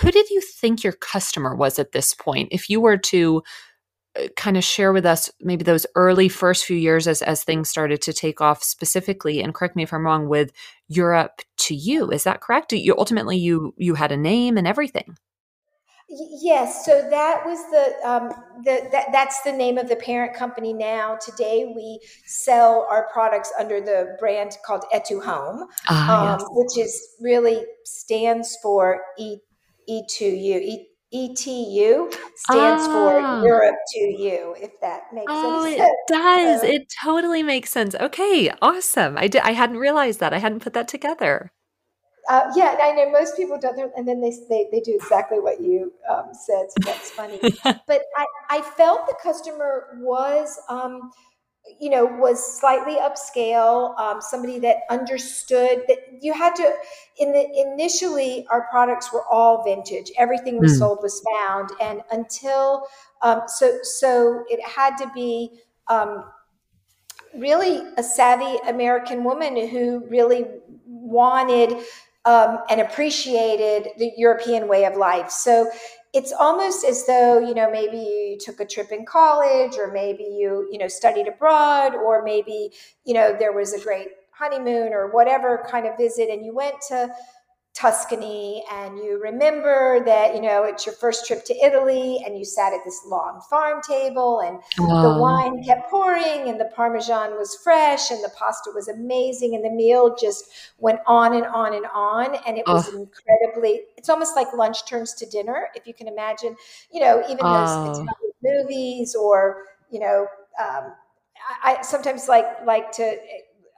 [0.00, 2.48] Who did you think your customer was at this point?
[2.52, 3.42] If you were to
[4.36, 8.00] kind of share with us maybe those early first few years as as things started
[8.02, 10.52] to take off specifically and correct me if i'm wrong with
[10.88, 12.72] europe to you is that correct?
[12.72, 15.16] You ultimately you you had a name and everything.
[16.08, 18.28] Yes so that was the um
[18.64, 21.18] the that, that's the name of the parent company now.
[21.20, 26.48] Today we sell our products under the brand called Etuhome ah, um, yes.
[26.52, 29.38] which is really stands for e
[29.88, 33.42] e2u e ETU stands for ah.
[33.42, 35.80] Europe to you, if that makes oh, sense.
[35.80, 36.62] it does.
[36.62, 37.94] Um, it totally makes sense.
[37.94, 39.16] Okay, awesome.
[39.16, 39.42] I did.
[39.42, 40.34] I hadn't realized that.
[40.34, 41.52] I hadn't put that together.
[42.28, 45.60] Uh, yeah, I know most people don't and then they they, they do exactly what
[45.60, 46.66] you um, said.
[46.70, 47.38] So that's funny.
[47.64, 50.58] but I I felt the customer was.
[50.68, 51.12] Um,
[51.78, 56.74] you know, was slightly upscale, um, somebody that understood that you had to.
[57.18, 60.10] In the initially, our products were all vintage.
[60.18, 60.78] Everything we mm.
[60.78, 62.86] sold was found, and until
[63.22, 66.24] um, so so it had to be um,
[67.36, 70.46] really a savvy American woman who really
[70.86, 71.76] wanted
[72.24, 75.30] um, and appreciated the European way of life.
[75.30, 75.70] So
[76.12, 80.24] it's almost as though you know maybe you took a trip in college or maybe
[80.24, 82.70] you you know studied abroad or maybe
[83.04, 86.74] you know there was a great honeymoon or whatever kind of visit and you went
[86.88, 87.08] to
[87.76, 92.42] Tuscany and you remember that you know it's your first trip to Italy and you
[92.42, 95.02] sat at this long farm table and wow.
[95.02, 99.62] the wine kept pouring and the parmesan was fresh and the pasta was amazing and
[99.62, 100.46] the meal just
[100.78, 103.02] went on and on and on and it was oh.
[103.02, 106.56] incredibly it's almost like lunch turns to dinner if you can imagine
[106.90, 107.84] you know even oh.
[107.84, 110.26] those Italian movies or you know
[110.58, 110.92] um,
[111.62, 113.16] I sometimes like like to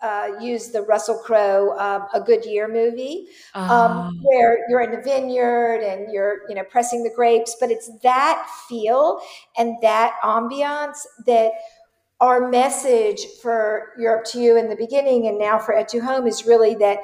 [0.02, 4.10] uh, use the Russell Crowe uh, "A Good Year" movie, um, uh.
[4.22, 8.46] where you're in the vineyard and you're you know pressing the grapes, but it's that
[8.68, 9.20] feel
[9.56, 11.52] and that ambiance that
[12.20, 16.46] our message for Europe to you in the beginning and now for Etu Home is
[16.46, 16.98] really that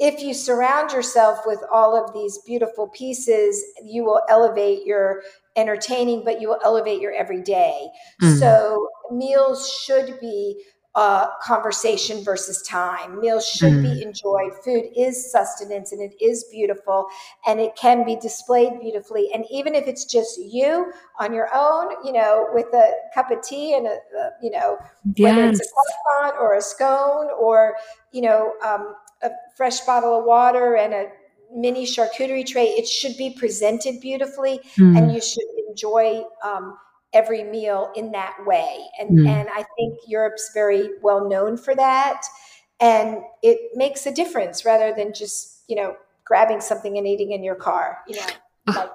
[0.00, 5.22] if you surround yourself with all of these beautiful pieces, you will elevate your
[5.56, 7.86] entertaining, but you will elevate your everyday.
[8.22, 8.38] Mm.
[8.38, 10.64] So meals should be
[10.96, 13.20] uh, conversation versus time.
[13.20, 13.82] Meals should mm.
[13.82, 14.52] be enjoyed.
[14.64, 17.06] Food is sustenance and it is beautiful
[17.46, 19.30] and it can be displayed beautifully.
[19.32, 23.40] And even if it's just you on your own, you know, with a cup of
[23.42, 24.78] tea and a, a you know,
[25.14, 25.36] yes.
[25.36, 27.76] whether it's a croissant or a scone or,
[28.10, 31.06] you know, um, a fresh bottle of water and a
[31.54, 34.98] mini charcuterie tray, it should be presented beautifully mm.
[34.98, 36.76] and you should enjoy um,
[37.12, 38.78] every meal in that way.
[38.98, 39.28] And, mm.
[39.28, 42.22] and I think Europe's very well known for that.
[42.80, 47.42] And it makes a difference rather than just, you know, grabbing something and eating in
[47.42, 48.26] your car, you know,
[48.74, 48.90] like,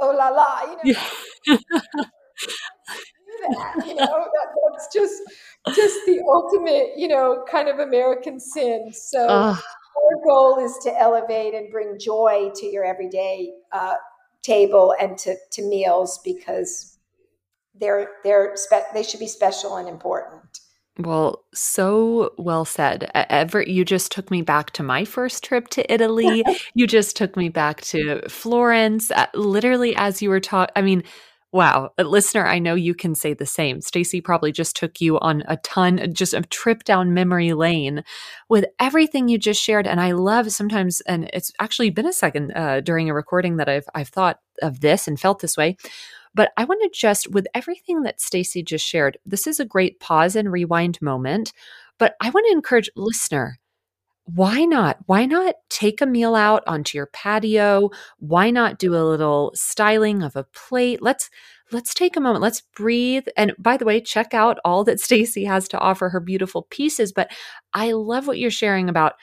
[0.00, 1.00] oh la la, you know.
[1.46, 1.56] Yeah.
[3.48, 5.22] that, you know, that, that's just
[5.74, 8.90] just the ultimate, you know, kind of American sin.
[8.92, 9.54] So uh.
[9.54, 13.94] our goal is to elevate and bring joy to your everyday uh,
[14.42, 16.95] table and to, to meals because
[17.80, 20.60] they're they're spe- they should be special and important.
[20.98, 23.10] Well, so well said.
[23.14, 26.42] Ever you just took me back to my first trip to Italy.
[26.74, 29.12] you just took me back to Florence.
[29.34, 31.02] Literally as you were talking, I mean,
[31.52, 33.80] wow, a listener, I know you can say the same.
[33.80, 38.02] Stacy probably just took you on a ton, just a trip down memory lane
[38.48, 39.86] with everything you just shared.
[39.86, 43.68] And I love sometimes, and it's actually been a second uh, during a recording that
[43.68, 45.76] I've I've thought of this and felt this way
[46.36, 49.98] but I want to just, with everything that Stacy just shared, this is a great
[50.00, 51.54] pause and rewind moment.
[51.98, 53.58] But I want to encourage listener,
[54.26, 54.98] why not?
[55.06, 57.88] Why not take a meal out onto your patio?
[58.18, 61.00] Why not do a little styling of a plate?
[61.00, 61.30] Let's
[61.72, 62.42] let's take a moment.
[62.42, 63.26] Let's breathe.
[63.36, 67.12] And by the way, check out all that Stacy has to offer her beautiful pieces,
[67.12, 67.30] but
[67.72, 69.14] I love what you're sharing about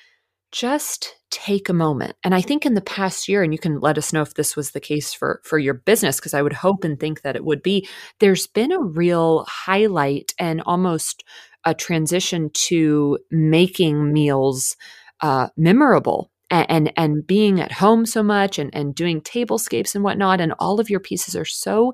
[0.54, 2.16] just take a moment.
[2.24, 4.56] And i think in the past year and you can let us know if this
[4.56, 7.44] was the case for for your business because i would hope and think that it
[7.44, 7.88] would be
[8.20, 11.24] there's been a real highlight and almost
[11.66, 14.76] a transition to making meals
[15.22, 20.39] uh, memorable and, and, being at home so much and and doing tablescapes and whatnot
[20.39, 21.94] and all of your pieces are so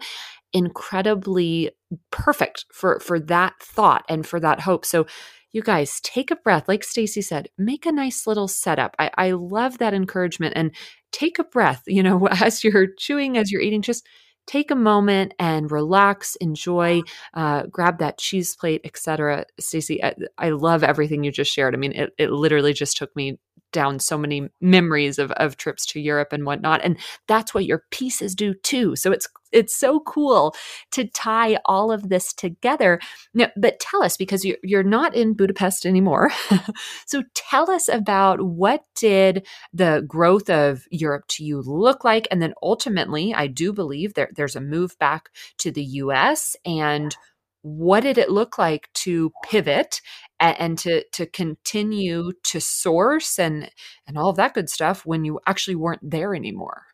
[0.52, 1.72] incredibly
[2.12, 4.86] perfect for for that thought and for that hope.
[4.86, 5.06] So
[5.52, 6.68] you guys take a breath.
[6.68, 8.96] Like stacy said make a nice little setup.
[9.00, 10.54] I, I love that encouragement.
[10.56, 10.72] And
[11.12, 14.06] take a breath you know as you're chewing as you're eating just
[14.48, 17.02] take a moment and relax enjoy
[17.36, 21.76] uh, grab that cheese plate etc stacy I, I, love everything you just shared.
[21.76, 23.38] I mean it, it literally just took me
[23.72, 26.82] down so many memories of, of trips to Europe and whatnot.
[26.84, 28.96] And that's what your pieces do too.
[28.96, 30.56] So it's it's so cool
[30.92, 33.00] to tie all of this together.
[33.34, 36.32] Now, but tell us because you're, you're not in Budapest anymore.
[37.08, 42.42] so tell us about what did the growth of Europe to you look like, and
[42.42, 45.30] then ultimately, I do believe there, there's a move back
[45.60, 46.56] to the U.S.
[46.66, 47.16] and
[47.62, 50.02] what did it look like to pivot
[50.40, 53.70] and, to to continue to source and
[54.08, 56.86] and all of that good stuff when you actually weren't there anymore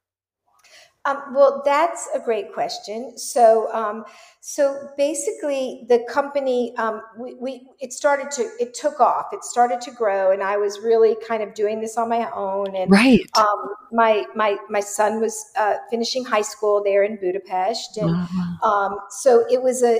[1.05, 3.15] um, well, that's a great question.
[3.17, 4.05] So, um,
[4.41, 9.27] so basically, the company um, we, we it started to it took off.
[9.31, 12.75] It started to grow, and I was really kind of doing this on my own.
[12.75, 17.97] And right, um, my my my son was uh, finishing high school there in Budapest,
[17.97, 18.95] and uh-huh.
[19.09, 19.99] so it was a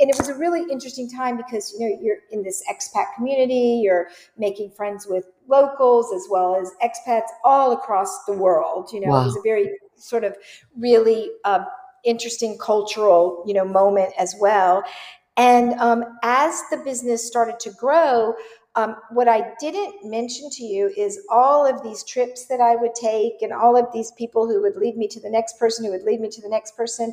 [0.00, 3.80] and it was a really interesting time because you know you're in this expat community,
[3.84, 8.90] you're making friends with locals as well as expats all across the world.
[8.92, 9.22] You know, wow.
[9.22, 9.68] it was a very
[10.00, 10.36] sort of
[10.76, 11.64] really uh,
[12.04, 14.82] interesting cultural you know moment as well
[15.36, 18.34] and um, as the business started to grow
[18.76, 22.94] um, what i didn't mention to you is all of these trips that i would
[22.94, 25.90] take and all of these people who would lead me to the next person who
[25.90, 27.12] would lead me to the next person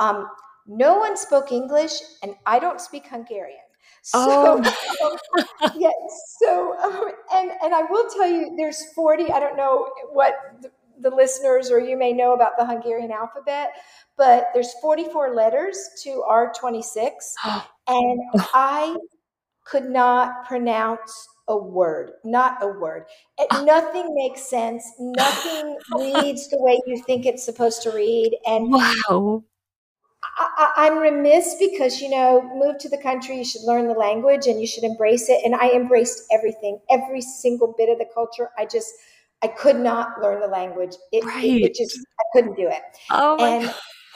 [0.00, 0.28] um,
[0.66, 1.92] no one spoke english
[2.22, 3.60] and i don't speak hungarian
[4.06, 4.56] so, oh.
[5.62, 6.36] um, yes.
[6.38, 9.32] So, um, and and I will tell you, there's 40.
[9.32, 10.34] I don't know what
[11.00, 13.72] the, listeners or you may know about the Hungarian alphabet,
[14.16, 17.10] but there's 44 letters to R26.
[17.88, 18.20] and
[18.54, 18.96] I
[19.64, 23.04] could not pronounce a word, not a word.
[23.38, 23.62] It, ah.
[23.64, 24.84] nothing makes sense.
[24.98, 28.36] Nothing reads the way you think it's supposed to read.
[28.46, 29.44] And wow.
[30.36, 34.46] I, am remiss because you know, move to the country, you should learn the language
[34.46, 35.40] and you should embrace it.
[35.44, 38.50] And I embraced everything, every single bit of the culture.
[38.58, 38.92] I just,
[39.44, 40.94] I could not learn the language.
[41.12, 41.44] It, right.
[41.44, 42.82] it, it just, I couldn't do it.
[43.10, 43.36] Oh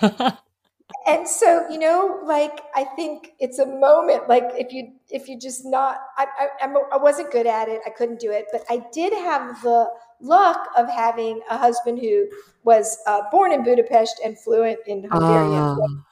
[0.01, 0.33] and,
[1.07, 4.27] and so you know, like I think it's a moment.
[4.27, 6.27] Like if you, if you just not, I,
[6.63, 7.83] I, I wasn't good at it.
[7.87, 9.91] I couldn't do it, but I did have the
[10.23, 12.27] luck of having a husband who
[12.65, 15.53] was uh, born in Budapest and fluent in Hungarian.
[15.53, 16.08] Uh.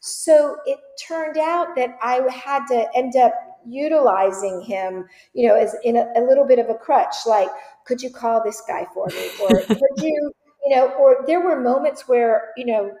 [0.00, 3.32] So it turned out that I had to end up
[3.66, 7.14] utilizing him, you know, as in a, a little bit of a crutch.
[7.26, 7.48] Like,
[7.84, 10.32] could you call this guy for me, or could you,
[10.64, 12.92] you know, or there were moments where you know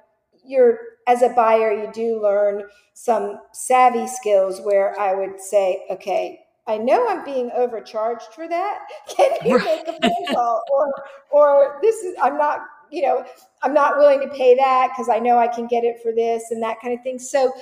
[0.44, 2.62] you're as a buyer you do learn
[2.94, 8.78] some savvy skills where I would say, okay, I know I'm being overcharged for that.
[9.08, 10.62] Can you make a phone call?
[10.70, 10.92] Or,
[11.30, 12.60] or this is, I'm not,
[12.90, 13.24] you know,
[13.62, 16.50] I'm not willing to pay that because I know I can get it for this
[16.50, 17.18] and that kind of thing.
[17.18, 17.52] So,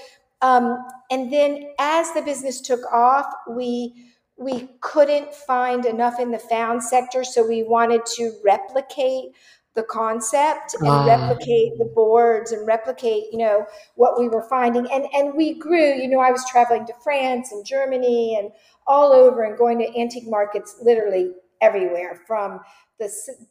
[0.42, 6.38] um, and then as the business took off, we, we couldn't find enough in the
[6.38, 7.24] found sector.
[7.24, 9.32] So we wanted to replicate
[9.78, 11.04] the concept and uh.
[11.06, 13.64] replicate the boards and replicate you know
[13.94, 17.52] what we were finding and and we grew you know i was traveling to france
[17.52, 18.50] and germany and
[18.88, 22.58] all over and going to antique markets literally everywhere from
[22.98, 23.08] the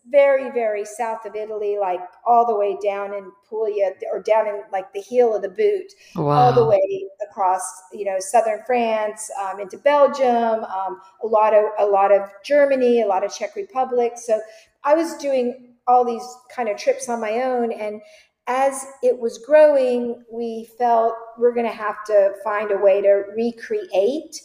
[0.10, 4.62] very very south of italy like all the way down in puglia or down in
[4.72, 6.32] like the heel of the boot wow.
[6.32, 11.64] all the way across you know southern france um, into belgium um, a lot of
[11.80, 14.40] a lot of germany a lot of czech republic so
[14.84, 18.02] i was doing all these kind of trips on my own and
[18.48, 23.24] as it was growing we felt we're going to have to find a way to
[23.36, 24.42] recreate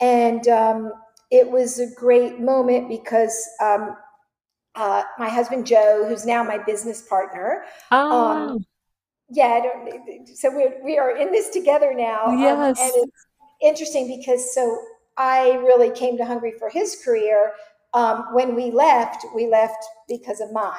[0.00, 0.92] and um,
[1.30, 3.96] it was a great moment because um,
[4.74, 8.52] uh, my husband joe who's now my business partner oh.
[8.52, 8.66] Um,
[9.30, 9.62] yeah
[10.34, 12.78] so we're, we are in this together now um, yes.
[12.80, 13.26] and it's
[13.62, 14.78] interesting because so
[15.16, 17.52] i really came to hungary for his career
[17.94, 20.72] um, when we left, we left because of mine.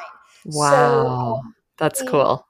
[0.45, 2.45] Wow, so, that's he, cool.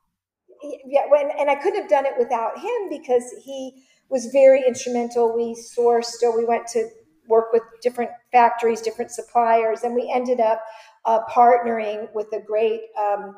[0.86, 5.36] Yeah, when and I couldn't have done it without him because he was very instrumental.
[5.36, 6.88] We sourced or we went to
[7.28, 10.64] work with different factories, different suppliers, and we ended up
[11.06, 13.38] uh, partnering with a great um,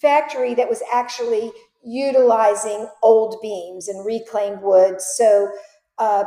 [0.00, 1.52] factory that was actually
[1.84, 5.00] utilizing old beams and reclaimed wood.
[5.00, 5.50] So
[5.98, 6.24] uh,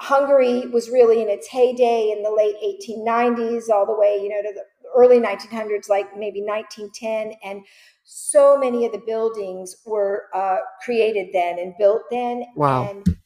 [0.00, 4.42] Hungary was really in its heyday in the late 1890s, all the way, you know,
[4.42, 4.64] to the
[4.96, 7.32] early 1900s, like maybe 1910.
[7.42, 7.64] And
[8.04, 12.44] so many of the buildings were uh, created then and built then.
[12.54, 12.88] Wow.
[12.88, 13.16] And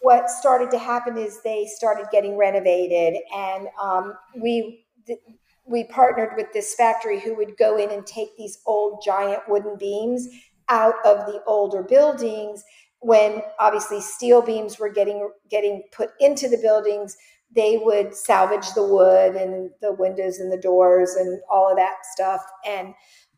[0.00, 4.84] what started to happen is they started getting renovated, and um, we.
[5.06, 5.18] Th-
[5.66, 9.76] we partnered with this factory who would go in and take these old giant wooden
[9.76, 10.28] beams
[10.68, 12.64] out of the older buildings
[13.00, 17.16] when obviously steel beams were getting getting put into the buildings
[17.54, 21.96] they would salvage the wood and the windows and the doors and all of that
[22.12, 22.94] stuff and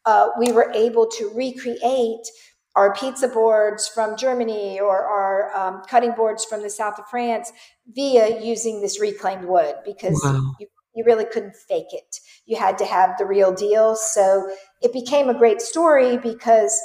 [0.06, 2.26] uh, we were able to recreate
[2.76, 7.52] our pizza boards from germany or our um, cutting boards from the south of france
[7.94, 10.54] via using this reclaimed wood because wow.
[10.58, 10.66] you,
[10.98, 14.50] you really couldn't fake it you had to have the real deal so
[14.82, 16.78] it became a great story because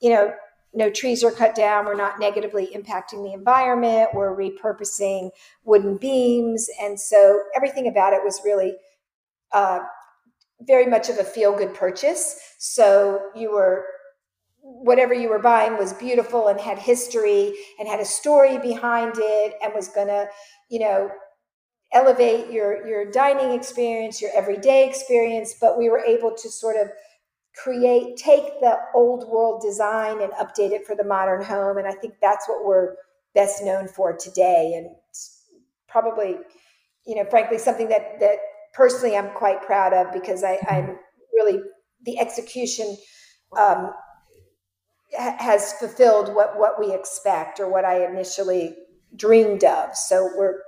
[0.00, 0.32] you know
[0.76, 1.86] no trees are cut down.
[1.86, 4.10] We're not negatively impacting the environment.
[4.12, 5.30] We're repurposing
[5.64, 6.68] wooden beams.
[6.80, 8.74] And so everything about it was really
[9.52, 9.80] uh,
[10.60, 12.38] very much of a feel good purchase.
[12.58, 13.86] So you were,
[14.60, 19.54] whatever you were buying was beautiful and had history and had a story behind it
[19.62, 20.28] and was going to,
[20.68, 21.10] you know,
[21.92, 26.88] elevate your your dining experience your everyday experience but we were able to sort of
[27.56, 31.78] create take the old world design and update it for the modern home.
[31.78, 32.94] And i think that's what we're
[33.34, 34.74] best known for today.
[34.76, 34.94] And
[35.88, 36.36] probably
[37.06, 38.38] you know frankly something that that
[38.74, 40.98] personally i'm quite proud of because I, i'm
[41.32, 41.60] really
[42.04, 42.96] the execution
[43.56, 43.92] um,
[45.16, 48.76] has fulfilled what what we expect or what i initially
[49.14, 49.96] dreamed of.
[49.96, 50.60] So we're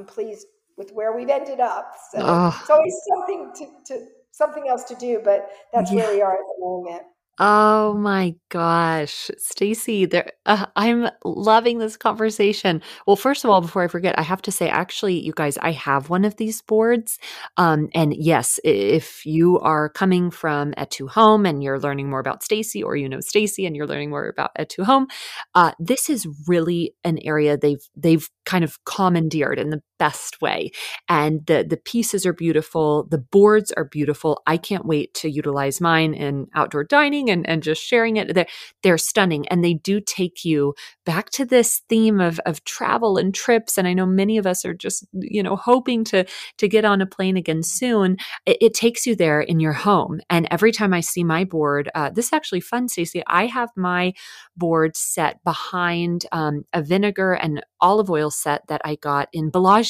[0.00, 0.46] i'm, pleased
[0.76, 2.58] with where we've ended up so oh.
[2.60, 6.04] it's always something to, to something else to do, but that's yeah.
[6.04, 7.02] where we are at the moment.
[7.42, 12.82] Oh my gosh, Stacy, there uh, I'm loving this conversation.
[13.06, 15.72] Well, first of all, before I forget, I have to say actually, you guys, I
[15.72, 17.18] have one of these boards.
[17.56, 22.42] Um, and yes, if you are coming from Etu Home and you're learning more about
[22.42, 25.06] Stacy or you know Stacy and you're learning more about Etu Home,
[25.54, 30.70] uh, this is really an area they've they've kind of commandeered and the best way.
[31.08, 34.42] And the the pieces are beautiful, the boards are beautiful.
[34.46, 38.34] I can't wait to utilize mine in outdoor dining and, and just sharing it.
[38.34, 39.46] They're, they're stunning.
[39.48, 40.74] And they do take you
[41.04, 43.78] back to this theme of, of travel and trips.
[43.78, 46.24] And I know many of us are just, you know, hoping to
[46.58, 48.16] to get on a plane again soon.
[48.46, 50.20] It, it takes you there in your home.
[50.30, 53.22] And every time I see my board, uh, this is actually fun, Stacey.
[53.26, 54.12] I have my
[54.56, 59.89] board set behind um, a vinegar and olive oil set that I got in Bellagio.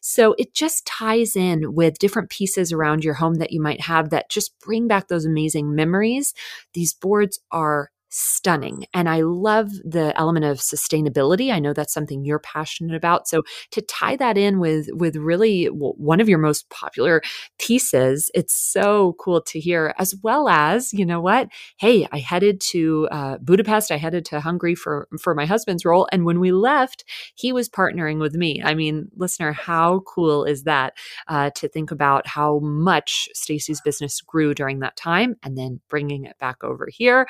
[0.00, 4.10] So it just ties in with different pieces around your home that you might have
[4.10, 6.34] that just bring back those amazing memories.
[6.74, 8.84] These boards are stunning.
[8.92, 11.50] And I love the element of sustainability.
[11.50, 13.26] I know that's something you're passionate about.
[13.26, 17.22] So to tie that in with with really one of your most popular
[17.58, 19.94] pieces, it's so cool to hear.
[19.98, 21.48] As well as, you know what?
[21.78, 23.90] Hey, I headed to uh, Budapest.
[23.90, 27.04] I headed to Hungary for for my husband's role, and when we left,
[27.34, 28.62] he was partnering with me.
[28.62, 30.94] I mean, listener, how cool is that?
[31.28, 36.24] Uh, to think about how much Stacy's business grew during that time, and then bringing
[36.24, 37.26] it back over here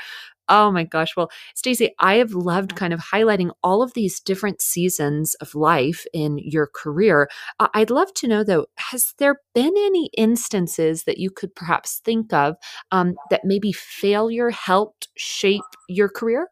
[0.55, 1.17] Oh my gosh.
[1.17, 6.05] Well, Stacey, I have loved kind of highlighting all of these different seasons of life
[6.13, 7.31] in your career.
[7.59, 12.03] Uh, I'd love to know though, has there been any instances that you could perhaps
[12.05, 12.57] think of
[12.91, 16.49] um, that maybe failure helped shape your career?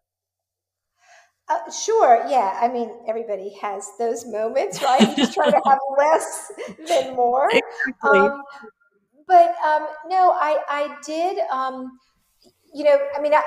[1.51, 2.25] Uh, sure.
[2.27, 2.59] Yeah.
[2.59, 5.03] I mean, everybody has those moments, right?
[5.03, 6.53] You just try to have less
[6.89, 7.51] than more.
[7.53, 8.21] Exactly.
[8.21, 8.43] Um,
[9.29, 11.39] but um, no, I I did.
[11.53, 11.99] Um,
[12.75, 13.43] you know, I mean, I,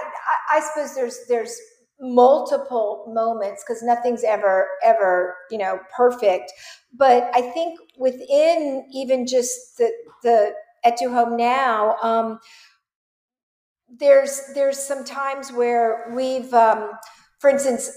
[0.52, 1.58] I suppose there's there's
[2.00, 6.52] multiple moments because nothing's ever ever you know perfect.
[6.96, 9.92] But i think within even just the
[10.24, 10.54] the
[10.86, 12.40] Etu Home now um
[14.00, 16.92] there's there's some times where we've um
[17.40, 17.92] for instance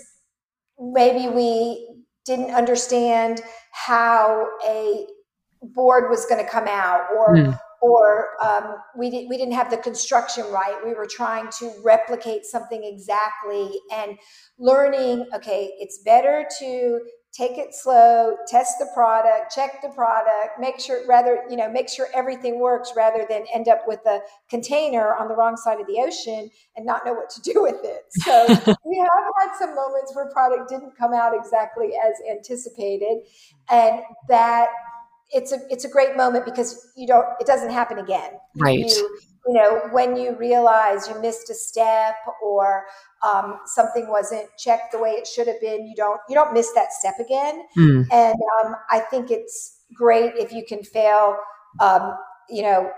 [0.79, 1.89] maybe we
[2.25, 3.41] didn't understand
[3.73, 5.07] how a
[5.63, 9.71] board was going to come out or mm or um, we, did, we didn't have
[9.71, 10.77] the construction right.
[10.85, 14.19] We were trying to replicate something exactly and
[14.59, 17.01] learning, okay, it's better to
[17.33, 21.89] take it slow, test the product, check the product, make sure rather, you know, make
[21.89, 25.87] sure everything works rather than end up with a container on the wrong side of
[25.87, 28.05] the ocean and not know what to do with it.
[28.27, 28.47] So
[28.85, 33.19] we have had some moments where product didn't come out exactly as anticipated.
[33.71, 34.69] And that
[35.31, 38.33] it's a it's a great moment because you don't it doesn't happen again.
[38.57, 38.79] Right.
[38.79, 42.85] You, you know when you realize you missed a step or
[43.27, 46.73] um, something wasn't checked the way it should have been, you don't you don't miss
[46.75, 47.63] that step again.
[47.77, 48.07] Mm.
[48.13, 51.37] And um, I think it's great if you can fail.
[51.81, 52.17] Um,
[52.49, 52.91] you know,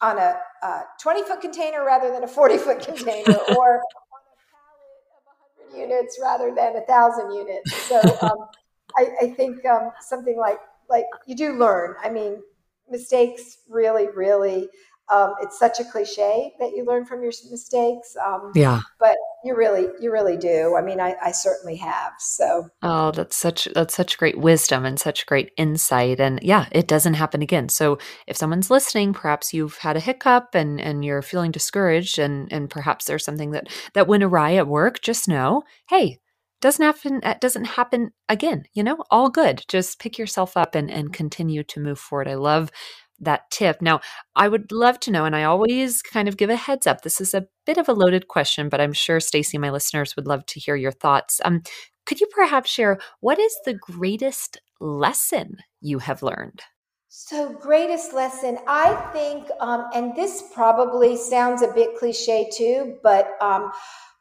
[0.00, 4.36] on a, a 20 foot container rather than a 40 foot container, or on a
[4.50, 7.74] pallet of 100 units rather than a thousand units.
[7.88, 8.48] So um,
[8.96, 10.58] I, I, think um, something like
[10.90, 11.94] like you do learn.
[12.02, 12.42] I mean,
[12.90, 14.68] mistakes really, really.
[15.12, 18.14] Um, it's such a cliche that you learn from your mistakes.
[18.24, 20.76] Um, yeah, but you really, you really do.
[20.78, 22.12] I mean, I, I certainly have.
[22.20, 26.20] So, oh, that's such that's such great wisdom and such great insight.
[26.20, 27.68] And yeah, it doesn't happen again.
[27.68, 32.52] So, if someone's listening, perhaps you've had a hiccup and and you're feeling discouraged, and
[32.52, 35.00] and perhaps there's something that that went awry at work.
[35.02, 36.20] Just know, hey,
[36.60, 39.04] doesn't happen it doesn't happen again you know?
[39.10, 39.64] All good.
[39.68, 42.28] Just pick yourself up and and continue to move forward.
[42.28, 42.70] I love
[43.20, 43.82] that tip.
[43.82, 44.00] Now
[44.34, 47.20] i would love to know and i always kind of give a heads up this
[47.20, 50.46] is a bit of a loaded question but i'm sure stacy my listeners would love
[50.46, 51.40] to hear your thoughts.
[51.44, 51.62] Um
[52.06, 56.62] could you perhaps share what is the greatest lesson you have learned?
[57.08, 63.36] So, greatest lesson, I think, um, and this probably sounds a bit cliche too, but
[63.40, 63.72] um,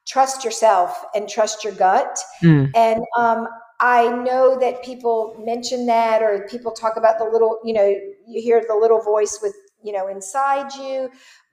[0.09, 2.17] trust yourself and trust your gut.
[2.41, 2.71] Mm.
[2.75, 3.47] And um,
[3.79, 7.95] I know that people mention that, or people talk about the little, you know,
[8.27, 11.09] you hear the little voice with, you know, inside you.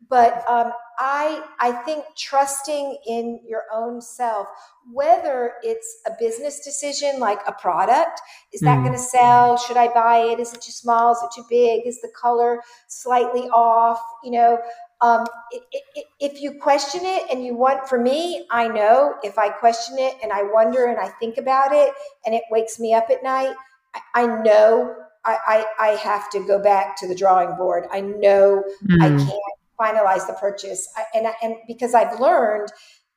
[0.08, 4.46] But um, I, I think trusting in your own self,
[4.92, 8.20] whether it's a business decision like a product,
[8.52, 8.84] is that mm.
[8.84, 9.56] going to sell?
[9.56, 10.40] Should I buy it?
[10.40, 11.12] Is it too small?
[11.12, 11.86] Is it too big?
[11.86, 14.00] Is the color slightly off?
[14.24, 14.58] You know,
[15.00, 15.62] um, it,
[15.94, 19.96] it, if you question it and you want, for me, I know if I question
[19.98, 21.92] it and I wonder and I think about it
[22.24, 23.54] and it wakes me up at night,
[23.94, 24.94] I, I know
[25.24, 27.86] I, I, I, have to go back to the drawing board.
[27.90, 29.02] I know mm.
[29.02, 29.40] I can't
[29.78, 30.88] finalize the purchase.
[30.96, 32.70] I, and, and because I've learned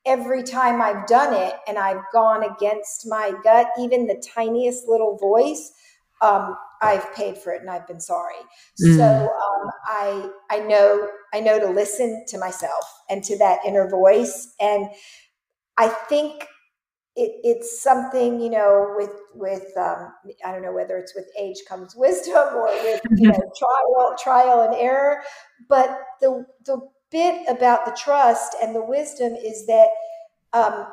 [0.04, 5.16] every time I've done it and I've gone against my gut, even the tiniest little
[5.18, 5.72] voice,
[6.20, 8.36] um, I've paid for it and I've been sorry.
[8.82, 8.96] Mm.
[8.96, 13.88] So um, I I know I know to listen to myself and to that inner
[13.88, 14.54] voice.
[14.60, 14.88] And
[15.76, 16.46] I think
[17.16, 20.12] it, it's something you know with with um,
[20.44, 24.62] I don't know whether it's with age comes wisdom or with you know trial trial
[24.62, 25.22] and error,
[25.68, 29.88] but the the bit about the trust and the wisdom is that
[30.52, 30.86] um,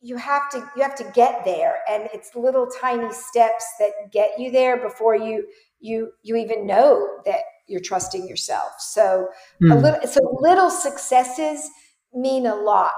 [0.00, 4.38] you have to you have to get there, and it's little tiny steps that get
[4.38, 5.46] you there before you
[5.80, 8.72] you you even know that you're trusting yourself.
[8.78, 9.28] So
[9.62, 9.72] mm.
[9.72, 9.82] a hmm.
[9.82, 11.68] little so little successes
[12.12, 12.92] mean a lot,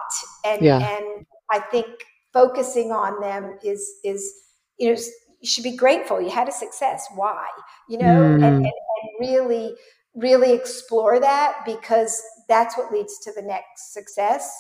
[0.45, 0.79] and yeah.
[0.79, 1.87] and I think
[2.33, 4.33] focusing on them is is
[4.79, 5.01] you know
[5.41, 7.47] you should be grateful you had a success why
[7.89, 8.35] you know mm.
[8.35, 9.75] and, and, and really
[10.15, 14.51] really explore that because that's what leads to the next success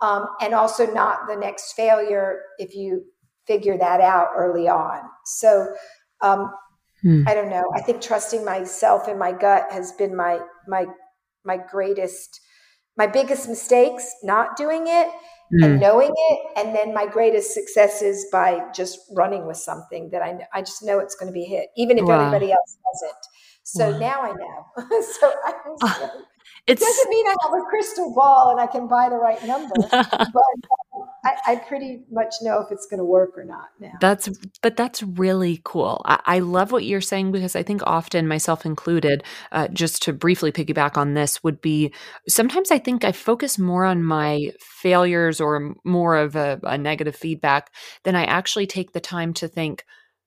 [0.00, 3.04] um, and also not the next failure if you
[3.46, 5.68] figure that out early on so
[6.22, 6.50] um,
[7.06, 7.22] hmm.
[7.26, 10.86] i don't know i think trusting myself and my gut has been my my
[11.44, 12.40] my greatest
[12.96, 15.08] my biggest mistakes not doing it
[15.54, 15.64] mm.
[15.64, 20.38] and knowing it and then my greatest successes by just running with something that i,
[20.52, 22.18] I just know it's going to be hit even if wow.
[22.18, 23.22] everybody else doesn't
[23.62, 23.98] so wow.
[23.98, 25.52] now i know so i
[25.82, 26.08] uh,
[26.66, 29.74] it doesn't mean i have a crystal ball and i can buy the right number
[29.90, 30.42] but
[31.26, 33.94] I, I, pretty much know if it's going to work or not now.
[34.00, 34.28] That's,
[34.62, 36.02] but that's really cool.
[36.04, 40.12] I, I, love what you're saying because I think often, myself included, uh, just to
[40.12, 41.92] briefly piggyback on this, would be
[42.28, 47.16] sometimes I think I focus more on my failures or more of a, a negative
[47.16, 47.72] feedback
[48.04, 49.84] than I actually take the time to think,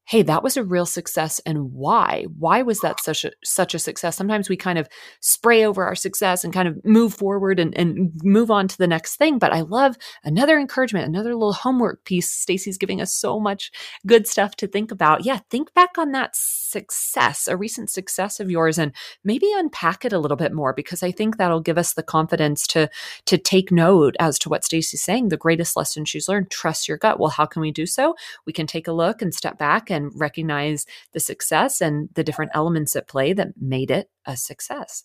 [0.10, 2.26] hey that was a real success and why?
[2.40, 4.18] Why was that such a such a success?
[4.18, 4.90] Sometimes we kind of
[5.20, 8.88] spray over our success and kind of move forward and, and move on to the
[8.88, 12.32] next thing but i love another encouragement another little homework piece.
[12.32, 13.72] Stacy's giving us so much
[14.08, 15.26] good stuff to think about.
[15.26, 18.92] Yeah think back on that success a recent success of yours and
[19.24, 22.66] maybe unpack it a little bit more because i think that'll give us the confidence
[22.66, 22.90] to
[23.26, 26.50] to take note as to what stacy's saying the greatest lesson she's learned.
[26.50, 27.20] Trust your gut.
[27.20, 28.16] Well how can we do so?
[28.48, 32.24] We can take a look and step back and and recognize the success and the
[32.24, 35.04] different elements at play that made it a success.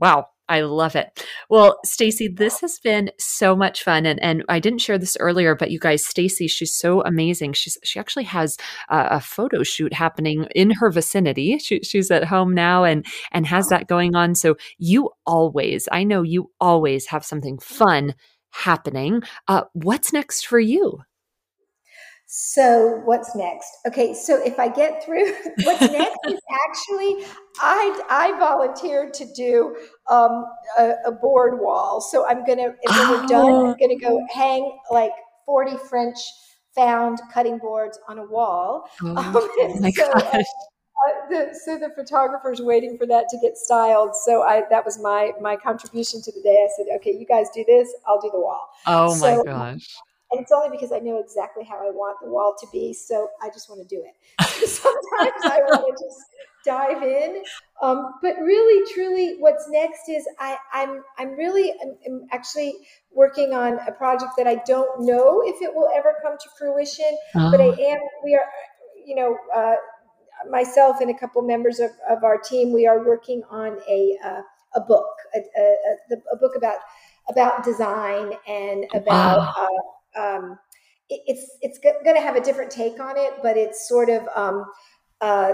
[0.00, 1.24] Wow, I love it.
[1.48, 5.54] Well, Stacy, this has been so much fun, and and I didn't share this earlier,
[5.54, 7.52] but you guys, Stacy, she's so amazing.
[7.52, 8.56] She's she actually has
[8.90, 11.58] a, a photo shoot happening in her vicinity.
[11.58, 14.34] She, she's at home now, and and has that going on.
[14.34, 18.14] So you always, I know you always have something fun
[18.50, 19.22] happening.
[19.48, 21.00] Uh, what's next for you?
[22.26, 23.68] So what's next?
[23.86, 25.26] Okay, so if I get through,
[25.62, 27.24] what's next is actually
[27.60, 29.76] I I volunteered to do
[30.10, 30.44] um,
[30.78, 32.00] a, a, board wall.
[32.00, 33.20] So I'm gonna if oh.
[33.20, 35.12] we're done, I'm gonna go hang like
[35.46, 36.18] 40 French
[36.74, 38.88] found cutting boards on a wall.
[39.02, 39.06] Oh,
[39.74, 40.34] um, my so, gosh.
[40.34, 44.14] Uh, the, so the photographer's waiting for that to get styled.
[44.24, 46.64] So I that was my my contribution to the day.
[46.64, 48.68] I said, okay, you guys do this, I'll do the wall.
[48.86, 49.86] Oh so, my gosh!
[50.30, 52.92] And it's only because I know exactly how I want the wall to be.
[52.92, 54.14] So I just want to do it.
[54.68, 56.20] Sometimes I want to just
[56.64, 57.42] dive in.
[57.82, 62.74] Um, but really, truly, what's next is I, I'm I'm really I'm, I'm, actually
[63.12, 67.16] working on a project that I don't know if it will ever come to fruition.
[67.36, 67.50] Oh.
[67.50, 67.92] But I oh.
[67.92, 67.98] am.
[68.24, 68.46] We are,
[69.06, 69.36] you know.
[69.54, 69.76] Uh,
[70.50, 74.42] myself and a couple members of, of our team, we are working on a uh,
[74.74, 76.78] a book, a, a, a, book about
[77.30, 79.54] about design and about wow.
[79.56, 79.82] uh,
[80.16, 80.58] um,
[81.08, 84.26] it, it's it's going to have a different take on it, but it's sort of
[84.34, 84.64] um,
[85.20, 85.52] uh,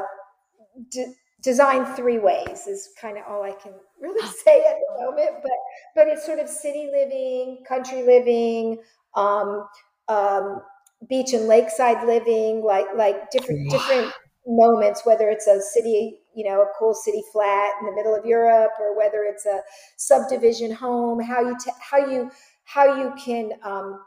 [0.90, 5.30] d- designed three ways is kind of all I can really say at the moment.
[5.42, 5.52] But
[5.94, 8.78] but it's sort of city living, country living,
[9.14, 9.66] um,
[10.08, 10.60] um,
[11.08, 14.12] beach and lakeside living, like like different different
[14.46, 15.02] moments.
[15.04, 18.72] Whether it's a city, you know, a cool city flat in the middle of Europe,
[18.80, 19.60] or whether it's a
[19.96, 22.30] subdivision home, how you t- how you
[22.64, 24.00] how you can um,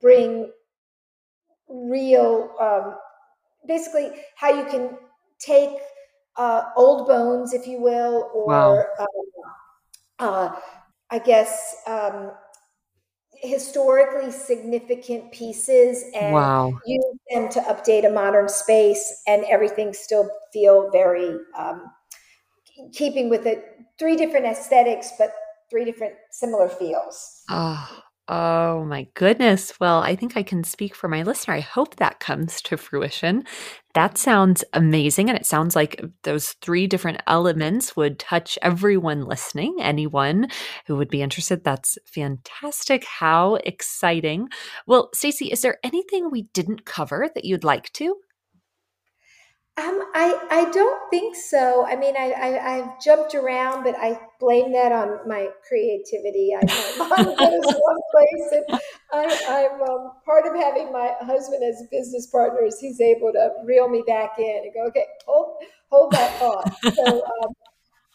[0.00, 0.50] bring
[1.68, 2.96] real, um,
[3.66, 4.96] basically, how you can
[5.38, 5.70] take
[6.36, 9.04] uh, old bones, if you will, or wow.
[9.04, 9.06] um,
[10.18, 10.56] uh,
[11.10, 12.32] I guess um,
[13.42, 16.78] historically significant pieces and wow.
[16.86, 21.84] use them to update a modern space, and everything still feel very um,
[22.92, 23.64] keeping with it.
[23.98, 25.32] Three different aesthetics, but
[25.70, 27.42] three different similar feels.
[27.50, 29.72] Oh, Oh my goodness.
[29.80, 31.54] Well, I think I can speak for my listener.
[31.54, 33.44] I hope that comes to fruition.
[33.94, 35.30] That sounds amazing.
[35.30, 40.48] And it sounds like those three different elements would touch everyone listening, anyone
[40.86, 41.64] who would be interested.
[41.64, 43.04] That's fantastic.
[43.06, 44.50] How exciting.
[44.86, 48.14] Well, Stacy, is there anything we didn't cover that you'd like to?
[49.78, 51.86] Um, I I don't think so.
[51.86, 56.52] I mean, I, I have jumped around, but I blame that on my creativity.
[56.52, 56.64] I
[56.98, 58.64] my mind goes one place, and
[59.12, 63.50] I, am um, part of having my husband as business partner is he's able to
[63.64, 65.58] reel me back in and go, okay, hold
[65.90, 66.74] hold that thought.
[66.96, 67.52] So um,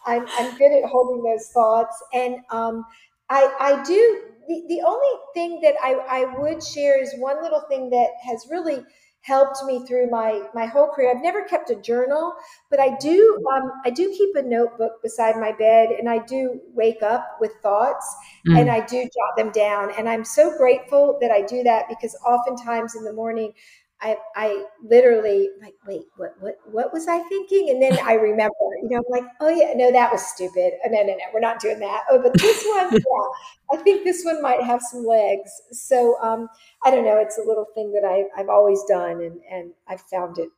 [0.06, 2.86] I'm I'm good at holding those thoughts, and um,
[3.30, 4.24] I I do.
[4.50, 8.46] The, the only thing that I, I would share is one little thing that has
[8.52, 8.84] really
[9.24, 11.10] helped me through my my whole career.
[11.10, 12.34] I've never kept a journal,
[12.70, 16.60] but I do um, I do keep a notebook beside my bed, and I do
[16.74, 18.06] wake up with thoughts,
[18.48, 18.60] mm.
[18.60, 19.92] and I do jot them down.
[19.98, 23.54] And I'm so grateful that I do that because oftentimes in the morning
[24.02, 27.70] I, I literally like, wait, what, what, what was I thinking?
[27.70, 30.74] And then I remember, you know, I'm like, oh yeah, no, that was stupid.
[30.86, 32.02] Oh, no, no, no, we're not doing that.
[32.10, 35.50] Oh, but this one, yeah, I think this one might have some legs.
[35.72, 36.50] So um,
[36.84, 37.18] I don't know.
[37.18, 40.50] It's a little thing that I, I've always done, and and I've found it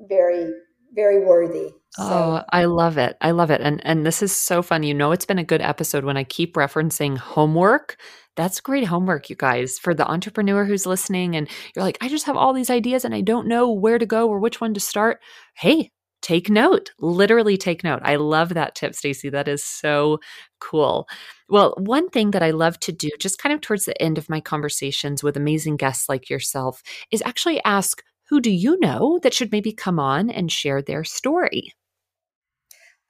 [0.00, 0.52] very,
[0.94, 1.70] very worthy.
[1.90, 2.02] So.
[2.02, 3.16] Oh, I love it.
[3.20, 3.60] I love it.
[3.60, 4.82] And and this is so fun.
[4.82, 7.96] You know it's been a good episode when I keep referencing homework
[8.36, 12.26] that's great homework, you guys, for the entrepreneur who's listening and you're like, I just
[12.26, 14.80] have all these ideas and I don't know where to go or which one to
[14.80, 15.20] start.
[15.54, 15.90] Hey,
[16.22, 16.92] take note.
[16.98, 18.00] Literally take note.
[18.02, 19.28] I love that tip, Stacy.
[19.28, 20.18] That is so
[20.60, 21.08] cool.
[21.48, 24.30] Well, one thing that I love to do just kind of towards the end of
[24.30, 29.34] my conversations with amazing guests like yourself is actually ask who do you know that
[29.34, 31.74] should maybe come on and share their story?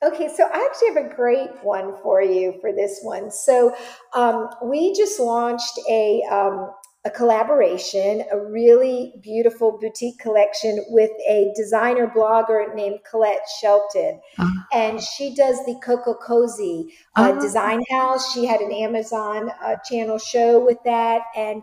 [0.02, 3.30] Okay, so I actually have a great one for you for this one.
[3.30, 3.74] So
[4.14, 6.70] um, we just launched a um,
[7.04, 14.20] a collaboration, a really beautiful boutique collection with a designer blogger named Colette Shelton.
[14.38, 14.62] Uh-huh.
[14.72, 17.40] And she does the Coco Cozy uh, uh-huh.
[17.40, 18.32] design house.
[18.32, 21.22] She had an Amazon uh, channel show with that.
[21.36, 21.62] And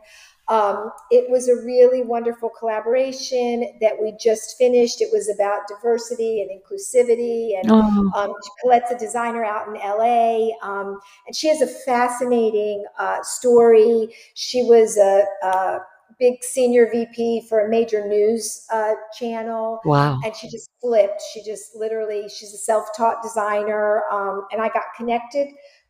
[0.49, 4.99] um, it was a really wonderful collaboration that we just finished.
[4.99, 7.51] It was about diversity and inclusivity.
[7.55, 8.11] And oh.
[8.15, 10.49] um, Colette's a designer out in LA.
[10.63, 14.09] Um, and she has a fascinating uh, story.
[14.33, 15.79] She was a, a,
[16.19, 19.79] big senior VP for a major news uh, channel.
[19.85, 20.19] Wow.
[20.25, 21.21] And she just flipped.
[21.33, 24.01] She just literally, she's a self taught designer.
[24.11, 25.47] Um, and I got connected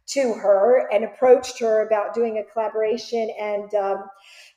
[0.10, 3.30] to her and approached her about doing a collaboration.
[3.39, 4.03] And um,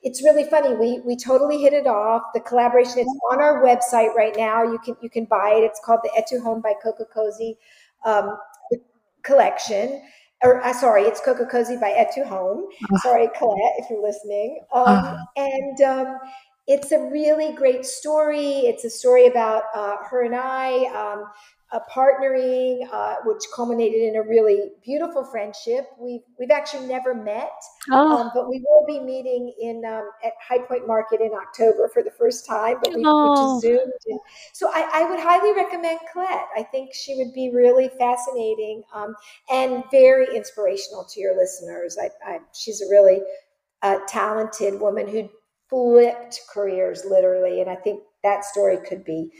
[0.03, 0.75] it's really funny.
[0.75, 2.23] We we totally hit it off.
[2.33, 4.63] The collaboration it's on our website right now.
[4.63, 5.63] You can you can buy it.
[5.63, 7.57] It's called the Etu Home by Coco Cozy
[8.05, 8.37] um,
[9.23, 10.01] collection.
[10.43, 12.65] Or uh, sorry, it's Coco Cozy by Etu Home.
[12.67, 12.97] Uh-huh.
[12.97, 14.59] Sorry, Colette, if you're listening.
[14.73, 15.17] Um, uh-huh.
[15.37, 16.17] And um,
[16.67, 18.59] it's a really great story.
[18.67, 20.85] It's a story about uh, her and I.
[20.93, 21.25] Um,
[21.73, 25.87] uh, partnering, uh, which culminated in a really beautiful friendship.
[25.99, 27.51] We've we've actually never met,
[27.91, 28.17] oh.
[28.17, 32.03] um, but we will be meeting in um, at High Point Market in October for
[32.03, 32.77] the first time.
[32.83, 33.55] But we, oh.
[33.59, 34.19] we just zoomed.
[34.53, 36.45] So I, I, would highly recommend Colette.
[36.55, 39.15] I think she would be really fascinating um,
[39.49, 41.97] and very inspirational to your listeners.
[41.99, 43.21] I, I, she's a really
[43.81, 45.27] uh, talented woman who
[45.69, 49.31] flipped careers literally, and I think that story could be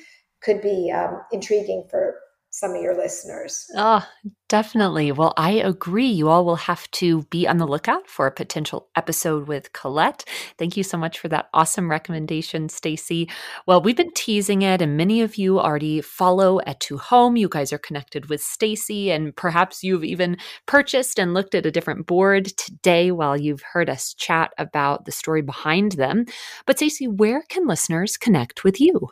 [0.43, 2.15] could be um, intriguing for
[2.53, 3.65] some of your listeners.
[3.75, 4.07] Oh,
[4.47, 5.11] definitely.
[5.11, 6.05] Well, I agree.
[6.05, 10.23] You all will have to be on the lookout for a potential episode with Colette.
[10.59, 13.27] Thank you so much for that awesome recommendation, Stacy.
[13.65, 17.37] Well, we've been teasing it, and many of you already follow Etu Home.
[17.37, 20.37] You guys are connected with Stacy, and perhaps you've even
[20.67, 25.11] purchased and looked at a different board today while you've heard us chat about the
[25.11, 26.25] story behind them.
[26.67, 29.09] But, Stacy, where can listeners connect with you?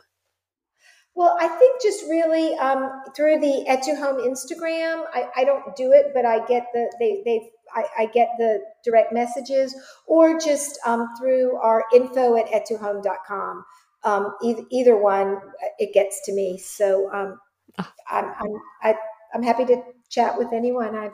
[1.14, 5.04] Well, I think just really um, through the Tu Home Instagram.
[5.12, 8.60] I, I don't do it, but I get the they they I, I get the
[8.84, 9.74] direct messages,
[10.06, 13.64] or just um, through our info at etuhome.com.
[14.04, 15.38] Um, either, either one,
[15.78, 16.58] it gets to me.
[16.58, 17.38] So um,
[17.78, 17.88] oh.
[18.10, 18.96] I'm I'm I, am
[19.34, 20.96] i am happy to chat with anyone.
[20.96, 21.10] I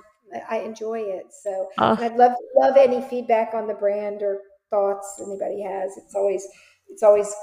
[0.49, 1.27] I enjoy it.
[1.43, 1.97] So oh.
[1.99, 5.97] I'd love love any feedback on the brand or thoughts anybody has.
[5.97, 6.47] It's always
[6.89, 7.35] it's always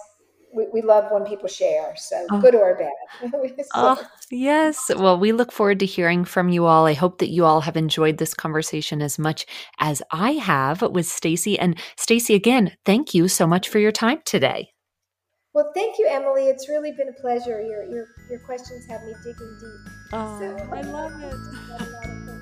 [0.55, 1.93] we, we love when people share.
[1.97, 2.39] So oh.
[2.39, 3.31] good or bad.
[3.75, 4.01] oh,
[4.31, 4.89] yes.
[4.95, 6.85] Well, we look forward to hearing from you all.
[6.85, 9.45] I hope that you all have enjoyed this conversation as much
[9.79, 11.59] as I have with Stacy.
[11.59, 14.69] And Stacy, again, thank you so much for your time today.
[15.53, 16.47] Well, thank you, Emily.
[16.47, 17.61] It's really been a pleasure.
[17.61, 19.93] Your your your questions have me digging deep.
[20.11, 22.31] Oh, so, I love it.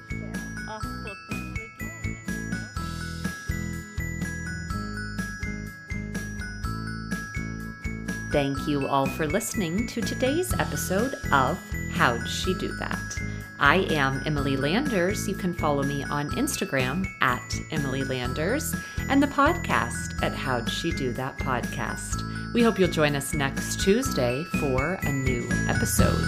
[8.33, 11.59] Thank you all for listening to today's episode of
[11.91, 13.21] How'd She Do That?
[13.59, 15.27] I am Emily Landers.
[15.27, 18.73] You can follow me on Instagram at Emily Landers
[19.07, 22.23] and the podcast at How'd She Do That Podcast.
[22.55, 26.25] We hope you'll join us next Tuesday for a new episode.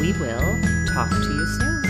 [0.00, 1.81] We will talk to you soon.